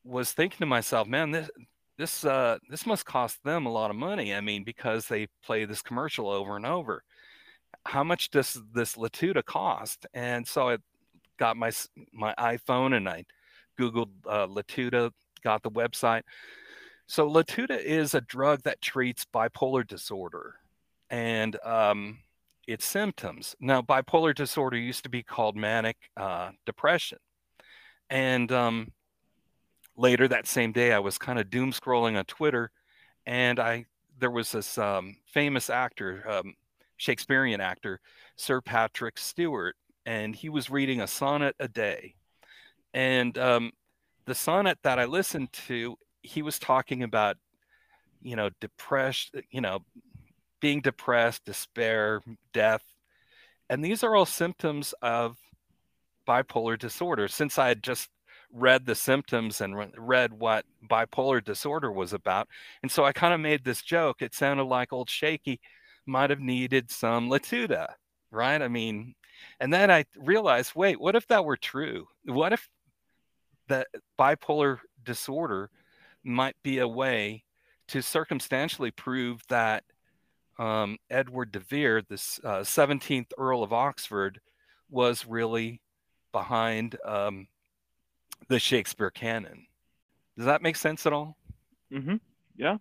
was 0.08 0.32
thinking 0.32 0.60
to 0.60 0.66
myself, 0.66 1.08
man, 1.08 1.32
this 1.32 1.50
this 1.98 2.26
uh, 2.26 2.58
this 2.70 2.86
must 2.86 3.06
cost 3.06 3.44
them 3.44 3.66
a 3.66 3.72
lot 3.72 3.90
of 3.90 3.96
money. 3.96 4.34
I 4.34 4.42
mean, 4.42 4.64
because 4.64 5.08
they 5.08 5.28
play 5.44 5.66
this 5.66 5.82
commercial 5.82 6.30
over 6.30 6.56
and 6.56 6.66
over. 6.66 7.04
How 7.86 8.04
much 8.04 8.30
does 8.30 8.60
this 8.74 8.96
Latuda 8.96 9.44
cost? 9.44 10.06
And 10.14 10.48
so 10.48 10.70
I 10.70 10.78
got 11.38 11.58
my 11.58 11.72
my 12.14 12.34
iPhone 12.38 12.96
and 12.96 13.08
I 13.10 13.26
googled 13.80 14.10
uh, 14.28 14.48
Latuda, 14.48 15.12
got 15.44 15.64
the 15.64 15.72
website. 15.72 16.24
So 17.08 17.30
Latuda 17.30 17.80
is 17.80 18.14
a 18.14 18.22
drug 18.22 18.64
that 18.64 18.82
treats 18.82 19.26
bipolar 19.26 19.88
disorder 19.88 20.56
and 21.10 21.58
um, 21.64 22.20
its 22.68 22.86
symptoms. 22.86 23.56
Now, 23.60 23.82
bipolar 23.82 24.36
disorder 24.36 24.78
used 24.78 25.04
to 25.04 25.10
be 25.10 25.24
called 25.24 25.56
manic 25.56 25.96
uh, 26.18 26.52
depression, 26.66 27.20
and 28.10 28.52
um, 28.52 28.92
later 29.98 30.28
that 30.28 30.48
same 30.48 30.72
day, 30.72 30.94
I 30.94 31.00
was 31.00 31.18
kind 31.18 31.40
of 31.40 31.50
doom 31.50 31.72
scrolling 31.72 32.18
on 32.18 32.26
Twitter, 32.26 32.72
and 33.26 33.60
I 33.60 33.86
there 34.20 34.32
was 34.32 34.52
this 34.52 34.78
um, 34.78 35.16
famous 35.26 35.70
actor, 35.70 36.24
um, 36.28 36.54
Shakespearean 36.98 37.62
actor, 37.62 38.00
Sir 38.36 38.62
Patrick 38.62 39.18
Stewart, 39.18 39.76
and 40.06 40.36
he 40.36 40.50
was 40.50 40.70
reading 40.70 41.02
a 41.02 41.08
sonnet 41.08 41.56
a 41.60 41.68
day, 41.68 42.16
and 42.94 43.38
um, 43.38 43.72
the 44.26 44.36
sonnet 44.36 44.78
that 44.84 45.00
I 45.00 45.06
listened 45.06 45.52
to, 45.68 45.98
he 46.22 46.42
was 46.42 46.60
talking 46.60 47.04
about, 47.04 47.38
you 48.22 48.36
know, 48.36 48.50
depressed, 48.62 49.36
you 49.52 49.62
know, 49.62 49.80
being 50.60 50.82
depressed, 50.82 51.46
despair, 51.46 52.22
death, 52.54 52.84
and 53.70 53.84
these 53.84 54.04
are 54.04 54.16
all 54.16 54.26
symptoms 54.26 54.94
of 55.02 55.38
bipolar 56.28 56.78
disorder. 56.78 57.28
Since 57.28 57.58
I 57.58 57.70
had 57.70 57.84
just 57.84 58.10
read 58.54 58.86
the 58.86 58.96
symptoms 58.96 59.62
and 59.62 59.76
read 59.98 60.34
what 60.34 60.66
bipolar 60.90 61.44
disorder 61.44 61.92
was 61.92 62.14
about. 62.14 62.48
And 62.82 62.92
so 62.92 63.04
I 63.04 63.12
kind 63.12 63.34
of 63.34 63.40
made 63.40 63.64
this 63.64 63.82
joke. 63.82 64.22
It 64.22 64.34
sounded 64.34 64.64
like 64.64 64.94
old 64.94 65.10
Shaky 65.10 65.60
might 66.06 66.30
have 66.30 66.40
needed 66.40 66.90
some 66.90 67.30
Latuda, 67.30 67.88
right? 68.32 68.62
I 68.62 68.68
mean, 68.68 69.16
and 69.60 69.74
then 69.74 69.92
I 69.92 70.06
realized, 70.18 70.74
wait, 70.76 71.00
what 71.00 71.16
if 71.16 71.28
that 71.28 71.46
were 71.46 71.58
true? 71.58 72.08
What 72.26 72.54
if 72.54 72.68
the 73.68 73.86
bipolar 74.18 74.80
disorder 75.04 75.70
might 76.24 76.56
be 76.64 76.80
a 76.80 76.88
way 76.88 77.44
to 77.90 78.02
circumstantially 78.02 78.92
prove 78.92 79.42
that 79.50 79.84
um, 80.60 80.98
Edward 81.10 81.52
de 81.52 81.60
Vere, 81.60 82.02
this 82.02 82.40
uh, 82.44 82.60
17th 82.60 83.32
Earl 83.38 83.64
of 83.64 83.72
Oxford, 83.74 84.40
was 84.90 85.26
really 85.26 85.82
behind 86.32 86.98
um, 87.06 87.48
the 88.48 88.60
Shakespeare 88.60 89.10
canon. 89.12 89.66
Does 90.38 90.46
that 90.46 90.62
make 90.62 90.76
sense 90.76 91.06
at 91.06 91.14
all? 91.14 91.38
Mm-hmm. 91.94 92.16
Yeah. 92.58 92.78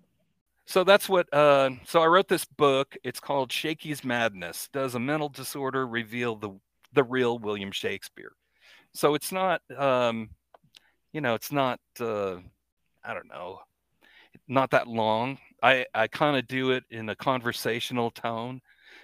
so 0.66 0.82
that's 0.84 1.08
what 1.08 1.32
uh, 1.32 1.70
so 1.84 2.00
i 2.00 2.06
wrote 2.06 2.28
this 2.28 2.44
book 2.44 2.96
it's 3.04 3.20
called 3.20 3.52
shakey's 3.52 4.02
madness 4.02 4.68
does 4.72 4.94
a 4.94 4.98
mental 4.98 5.28
disorder 5.28 5.86
reveal 5.86 6.34
the 6.34 6.50
the 6.94 7.04
real 7.04 7.38
william 7.38 7.70
shakespeare 7.70 8.32
so 8.94 9.14
it's 9.14 9.30
not 9.30 9.60
um 9.76 10.30
you 11.12 11.20
know 11.20 11.34
it's 11.34 11.52
not 11.52 11.78
uh 12.00 12.36
i 13.04 13.14
don't 13.14 13.28
know 13.28 13.60
not 14.48 14.70
that 14.70 14.88
long 14.88 15.38
i 15.62 15.84
i 15.94 16.06
kind 16.08 16.36
of 16.36 16.46
do 16.48 16.70
it 16.72 16.84
in 16.90 17.08
a 17.10 17.14
conversational 17.16 18.10
tone 18.10 18.60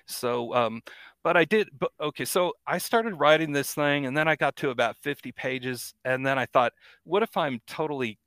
so 0.07 0.55
um 0.55 0.83
but 1.23 1.37
i 1.37 1.45
did 1.45 1.69
but 1.79 1.91
okay 2.01 2.25
so 2.25 2.53
i 2.67 2.79
started 2.79 3.15
writing 3.15 3.53
this 3.53 3.75
thing 3.75 4.07
and 4.07 4.17
then 4.17 4.29
i 4.29 4.37
got 4.37 4.57
to 4.57 4.71
about 4.71 4.97
50 5.03 5.33
pages 5.33 5.95
and 6.05 6.25
then 6.27 6.39
i 6.39 6.47
thought 6.47 6.73
what 7.05 7.23
if 7.23 7.37
i'm 7.37 7.61
totally 7.67 8.19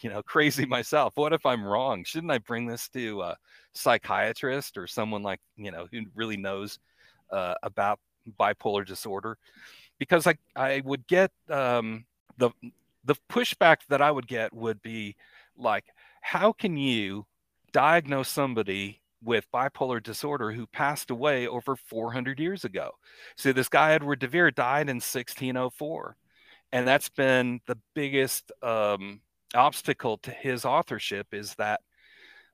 you 0.00 0.10
know 0.10 0.22
crazy 0.26 0.66
myself? 0.66 1.12
What 1.16 1.32
if 1.32 1.44
i'm 1.46 1.64
wrong? 1.64 2.04
Shouldn't 2.04 2.32
i 2.32 2.38
bring 2.38 2.66
this 2.66 2.88
to 2.90 3.22
a 3.22 3.36
psychiatrist 3.74 4.76
or 4.76 4.86
someone 4.86 5.22
like 5.22 5.40
you 5.56 5.70
know 5.70 5.86
who 5.90 6.02
really 6.14 6.36
knows 6.36 6.78
uh, 7.30 7.54
about 7.62 7.98
bipolar 8.38 8.86
disorder? 8.86 9.38
Because 9.98 10.26
i 10.26 10.34
i 10.56 10.82
would 10.84 11.06
get 11.06 11.30
um, 11.50 12.04
the 12.38 12.50
the 13.04 13.14
pushback 13.30 13.78
that 13.88 14.00
i 14.02 14.10
would 14.10 14.26
get 14.26 14.52
would 14.52 14.80
be 14.82 15.14
like 15.56 15.84
how 16.20 16.52
can 16.52 16.76
you 16.76 17.26
diagnose 17.72 18.28
somebody 18.28 19.00
with 19.24 19.50
bipolar 19.52 20.02
disorder 20.02 20.52
who 20.52 20.66
passed 20.66 21.10
away 21.10 21.46
over 21.46 21.76
400 21.76 22.38
years 22.38 22.64
ago 22.64 22.90
so 23.36 23.52
this 23.52 23.68
guy 23.68 23.92
edward 23.92 24.18
de 24.18 24.28
vere 24.28 24.50
died 24.50 24.88
in 24.88 24.96
1604 24.96 26.16
and 26.72 26.86
that's 26.88 27.08
been 27.08 27.60
the 27.66 27.78
biggest 27.94 28.50
um, 28.62 29.20
obstacle 29.54 30.18
to 30.18 30.30
his 30.30 30.64
authorship 30.64 31.28
is 31.32 31.54
that 31.54 31.80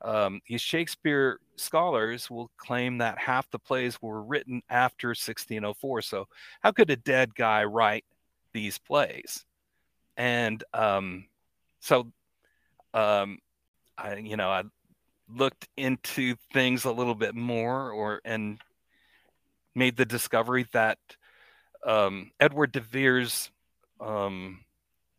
um, 0.02 0.40
these 0.46 0.60
Shakespeare 0.60 1.40
scholars 1.56 2.30
will 2.30 2.50
claim 2.56 2.98
that 2.98 3.18
half 3.18 3.50
the 3.50 3.58
plays 3.58 4.00
were 4.00 4.22
written 4.22 4.62
after 4.68 5.08
1604. 5.08 6.02
So, 6.02 6.26
how 6.60 6.72
could 6.72 6.90
a 6.90 6.96
dead 6.96 7.34
guy 7.34 7.64
write 7.64 8.04
these 8.52 8.78
plays? 8.78 9.44
And 10.16 10.62
um, 10.72 11.26
so, 11.80 12.12
um, 12.94 13.38
I, 13.98 14.16
you 14.16 14.36
know, 14.36 14.50
I 14.50 14.62
looked 15.34 15.68
into 15.76 16.36
things 16.52 16.84
a 16.84 16.92
little 16.92 17.14
bit 17.14 17.34
more, 17.34 17.90
or 17.90 18.20
and 18.24 18.60
made 19.74 19.96
the 19.96 20.04
discovery 20.04 20.66
that 20.72 20.98
um, 21.86 22.30
Edward 22.40 22.72
de 22.72 22.80
Vere's 22.80 23.50
um, 24.00 24.64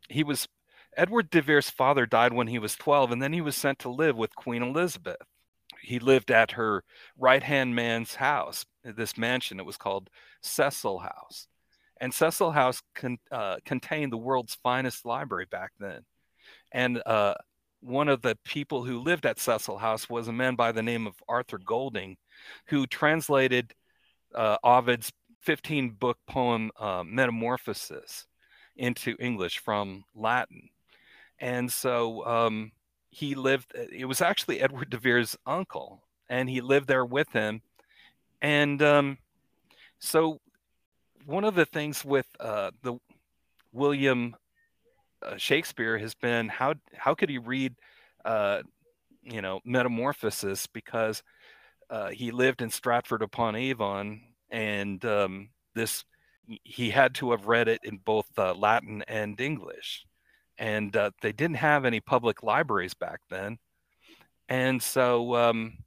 he 0.08 0.24
was 0.24 0.48
Edward 0.96 1.30
de 1.30 1.40
Vere's 1.40 1.70
father 1.70 2.06
died 2.06 2.32
when 2.32 2.48
he 2.48 2.58
was 2.58 2.76
12, 2.76 3.12
and 3.12 3.22
then 3.22 3.32
he 3.32 3.40
was 3.40 3.56
sent 3.56 3.78
to 3.80 3.88
live 3.88 4.16
with 4.16 4.36
Queen 4.36 4.62
Elizabeth. 4.62 5.16
He 5.80 5.98
lived 5.98 6.30
at 6.30 6.52
her 6.52 6.84
right 7.18 7.42
hand 7.42 7.74
man's 7.74 8.16
house, 8.16 8.66
this 8.84 9.16
mansion. 9.16 9.58
It 9.58 9.66
was 9.66 9.78
called 9.78 10.10
Cecil 10.42 10.98
House. 10.98 11.48
And 12.00 12.12
Cecil 12.12 12.52
House 12.52 12.82
con- 12.94 13.18
uh, 13.30 13.56
contained 13.64 14.12
the 14.12 14.18
world's 14.18 14.56
finest 14.62 15.06
library 15.06 15.46
back 15.50 15.70
then. 15.80 16.02
And 16.70 17.02
uh, 17.06 17.34
one 17.82 18.08
of 18.08 18.22
the 18.22 18.38
people 18.44 18.84
who 18.84 19.00
lived 19.00 19.26
at 19.26 19.38
Cecil 19.38 19.78
House 19.78 20.08
was 20.08 20.28
a 20.28 20.32
man 20.32 20.54
by 20.54 20.72
the 20.72 20.82
name 20.82 21.06
of 21.06 21.14
Arthur 21.28 21.58
Golding, 21.58 22.16
who 22.66 22.86
translated 22.86 23.74
uh, 24.34 24.56
Ovid's 24.62 25.12
15 25.40 25.90
book 25.90 26.18
poem 26.26 26.70
uh, 26.78 27.02
Metamorphosis 27.04 28.26
into 28.76 29.16
English 29.18 29.58
from 29.58 30.04
Latin. 30.14 30.68
And 31.40 31.70
so 31.70 32.24
um, 32.24 32.72
he 33.10 33.34
lived, 33.34 33.72
uh, 33.76 33.82
it 33.92 34.04
was 34.04 34.20
actually 34.20 34.60
Edward 34.60 34.90
de 34.90 34.96
Vere's 34.96 35.36
uncle, 35.44 36.02
and 36.28 36.48
he 36.48 36.60
lived 36.60 36.86
there 36.86 37.04
with 37.04 37.30
him. 37.32 37.62
And 38.40 38.80
um, 38.80 39.18
so 39.98 40.40
one 41.26 41.44
of 41.44 41.54
the 41.54 41.66
things 41.66 42.04
with 42.04 42.26
uh, 42.38 42.70
the 42.82 42.94
William 43.72 44.36
uh, 45.24 45.36
Shakespeare 45.36 45.98
has 45.98 46.14
been 46.14 46.48
how 46.48 46.74
how 46.94 47.14
could 47.14 47.28
he 47.28 47.38
read, 47.38 47.74
uh, 48.24 48.62
you 49.22 49.42
know, 49.42 49.60
Metamorphosis 49.64 50.66
because 50.66 51.22
uh, 51.90 52.08
he 52.08 52.30
lived 52.30 52.62
in 52.62 52.70
Stratford 52.70 53.22
upon 53.22 53.56
Avon, 53.56 54.20
and 54.50 55.04
um, 55.04 55.50
this 55.74 56.04
he 56.64 56.90
had 56.90 57.14
to 57.14 57.30
have 57.30 57.46
read 57.46 57.68
it 57.68 57.80
in 57.84 57.98
both 57.98 58.26
uh, 58.36 58.54
Latin 58.54 59.02
and 59.08 59.40
English 59.40 60.04
and 60.58 60.96
uh, 60.96 61.10
they 61.20 61.32
didn't 61.32 61.56
have 61.56 61.84
any 61.84 62.00
public 62.00 62.42
libraries 62.42 62.94
back 62.94 63.20
then. 63.30 63.58
And 64.48 64.82
so, 64.82 65.34
um, 65.34 65.78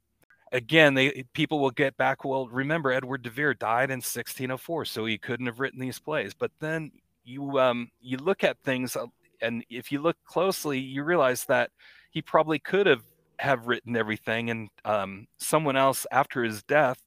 again, 0.52 0.94
they 0.94 1.24
people 1.32 1.60
will 1.60 1.70
get 1.70 1.96
back. 1.96 2.24
Well, 2.24 2.48
remember 2.48 2.92
Edward 2.92 3.22
de 3.22 3.30
Vere 3.30 3.54
died 3.54 3.90
in 3.90 3.98
1604, 3.98 4.84
so 4.84 5.06
he 5.06 5.18
couldn't 5.18 5.46
have 5.46 5.60
written 5.60 5.80
these 5.80 5.98
plays. 5.98 6.34
But 6.34 6.50
then 6.60 6.90
you 7.24 7.58
um, 7.58 7.90
you 8.00 8.18
look 8.18 8.44
at 8.44 8.58
things, 8.64 8.96
and 9.40 9.64
if 9.68 9.92
you 9.92 10.00
look 10.00 10.16
closely, 10.24 10.78
you 10.78 11.02
realize 11.04 11.44
that 11.44 11.70
he 12.10 12.22
probably 12.22 12.58
could 12.58 12.86
have 12.86 13.02
have 13.38 13.66
written 13.66 13.96
everything, 13.96 14.50
and 14.50 14.68
um, 14.84 15.26
someone 15.38 15.76
else 15.76 16.06
after 16.10 16.42
his 16.42 16.62
death 16.62 17.02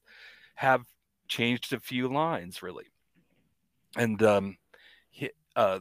have 0.54 0.84
changed 1.28 1.72
a 1.72 1.80
few 1.80 2.08
lines, 2.08 2.62
really. 2.62 2.86
And 3.96 4.22
um, 4.22 4.56
he, 5.10 5.30
uh, 5.56 5.80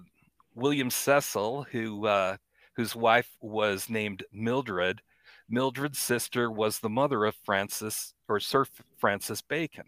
William 0.55 0.89
Cecil, 0.89 1.67
who 1.71 2.07
uh, 2.07 2.38
whose 2.75 2.95
wife 2.95 3.29
was 3.41 3.89
named 3.89 4.23
Mildred. 4.31 5.01
Mildred's 5.49 5.99
sister 5.99 6.49
was 6.49 6.79
the 6.79 6.89
mother 6.89 7.25
of 7.25 7.35
Francis 7.43 8.13
or 8.27 8.39
Sir 8.39 8.65
Francis 8.97 9.41
Bacon. 9.41 9.85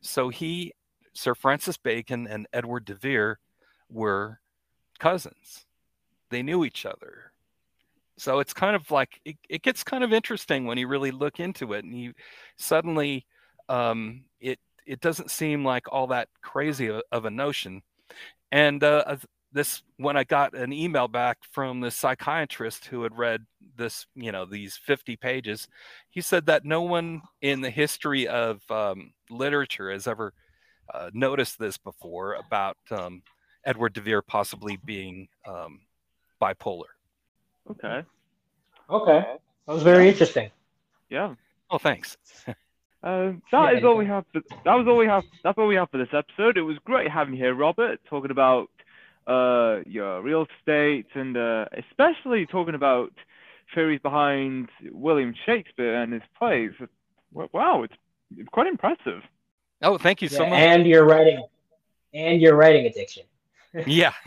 So 0.00 0.28
he, 0.28 0.72
Sir 1.12 1.34
Francis 1.34 1.76
Bacon 1.76 2.26
and 2.26 2.46
Edward 2.52 2.86
de 2.86 2.94
Vere 2.94 3.38
were 3.90 4.40
cousins. 4.98 5.66
They 6.30 6.42
knew 6.42 6.64
each 6.64 6.86
other. 6.86 7.32
So 8.16 8.38
it's 8.38 8.54
kind 8.54 8.76
of 8.76 8.90
like 8.90 9.20
it, 9.24 9.36
it 9.48 9.62
gets 9.62 9.82
kind 9.82 10.04
of 10.04 10.12
interesting 10.12 10.66
when 10.66 10.78
you 10.78 10.86
really 10.86 11.10
look 11.10 11.40
into 11.40 11.72
it, 11.72 11.84
and 11.84 11.98
you 11.98 12.14
suddenly 12.56 13.26
um, 13.68 14.24
it 14.40 14.58
it 14.86 15.00
doesn't 15.00 15.30
seem 15.30 15.64
like 15.64 15.86
all 15.90 16.06
that 16.08 16.28
crazy 16.42 16.88
of, 16.88 17.02
of 17.10 17.24
a 17.24 17.30
notion. 17.30 17.82
And 18.52 18.84
uh, 18.84 19.16
this 19.54 19.82
when 19.96 20.16
I 20.16 20.24
got 20.24 20.54
an 20.54 20.72
email 20.72 21.08
back 21.08 21.38
from 21.52 21.80
the 21.80 21.90
psychiatrist 21.90 22.86
who 22.86 23.04
had 23.04 23.16
read 23.16 23.46
this, 23.76 24.06
you 24.14 24.32
know, 24.32 24.44
these 24.44 24.76
50 24.76 25.16
pages, 25.16 25.68
he 26.10 26.20
said 26.20 26.46
that 26.46 26.64
no 26.64 26.82
one 26.82 27.22
in 27.40 27.60
the 27.60 27.70
history 27.70 28.28
of 28.28 28.60
um, 28.70 29.12
literature 29.30 29.90
has 29.90 30.06
ever 30.06 30.34
uh, 30.92 31.10
noticed 31.14 31.58
this 31.58 31.78
before 31.78 32.34
about 32.34 32.76
um, 32.90 33.22
Edward 33.64 33.94
de 33.94 34.00
Vere 34.00 34.22
possibly 34.22 34.76
being 34.84 35.28
um, 35.48 35.80
bipolar. 36.44 36.90
Okay. 37.70 38.02
Okay. 38.90 39.20
That 39.66 39.72
was 39.72 39.82
very 39.82 40.08
interesting. 40.08 40.50
Yeah. 41.10 41.34
Oh, 41.70 41.78
thanks. 41.78 42.16
Uh, 43.02 43.32
that 43.52 43.72
Yeah, 43.74 43.78
is 43.80 43.84
all 43.84 43.98
we 43.98 44.06
have. 44.06 44.24
For, 44.32 44.40
that 44.64 44.72
was 44.72 44.86
all 44.88 44.96
we 44.96 45.04
have. 45.06 45.24
That's 45.42 45.58
all 45.58 45.66
we 45.66 45.74
have 45.74 45.90
for 45.90 45.98
this 45.98 46.14
episode. 46.14 46.56
It 46.56 46.62
was 46.62 46.78
great 46.86 47.10
having 47.10 47.34
you 47.34 47.40
here, 47.44 47.54
Robert, 47.54 48.00
talking 48.08 48.30
about 48.30 48.70
uh, 49.26 49.80
your 49.86 50.22
real 50.22 50.46
estate 50.58 51.04
and 51.14 51.36
uh, 51.36 51.66
especially 51.76 52.46
talking 52.46 52.74
about 52.74 53.12
theories 53.74 54.00
behind 54.02 54.70
William 54.90 55.34
Shakespeare 55.44 55.94
and 56.02 56.14
his 56.14 56.22
plays. 56.38 56.70
Wow, 57.52 57.82
it's 57.82 58.48
quite 58.52 58.68
impressive. 58.68 59.20
Oh, 59.82 59.98
thank 59.98 60.22
you 60.22 60.28
so 60.28 60.42
Yeah, 60.44 60.48
much. 60.48 60.60
and 60.60 60.86
your 60.86 61.04
writing, 61.04 61.44
and 62.14 62.40
your 62.40 62.56
writing 62.56 62.86
addiction. 62.86 63.24
Yeah. 63.86 64.12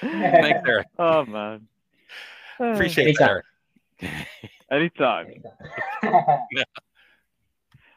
Thanks, 0.00 0.60
Eric. 0.66 0.86
oh 0.98 1.24
man. 1.26 1.66
Appreciate 2.58 3.08
it, 3.08 3.16
Anytime. 3.20 3.42
Eric. 4.02 4.26
Anytime. 4.70 5.42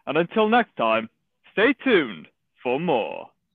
And 0.08 0.18
until 0.18 0.48
next 0.48 0.76
time, 0.78 1.10
stay 1.52 1.74
tuned 1.84 2.28
for 2.64 2.80
more. 2.80 3.30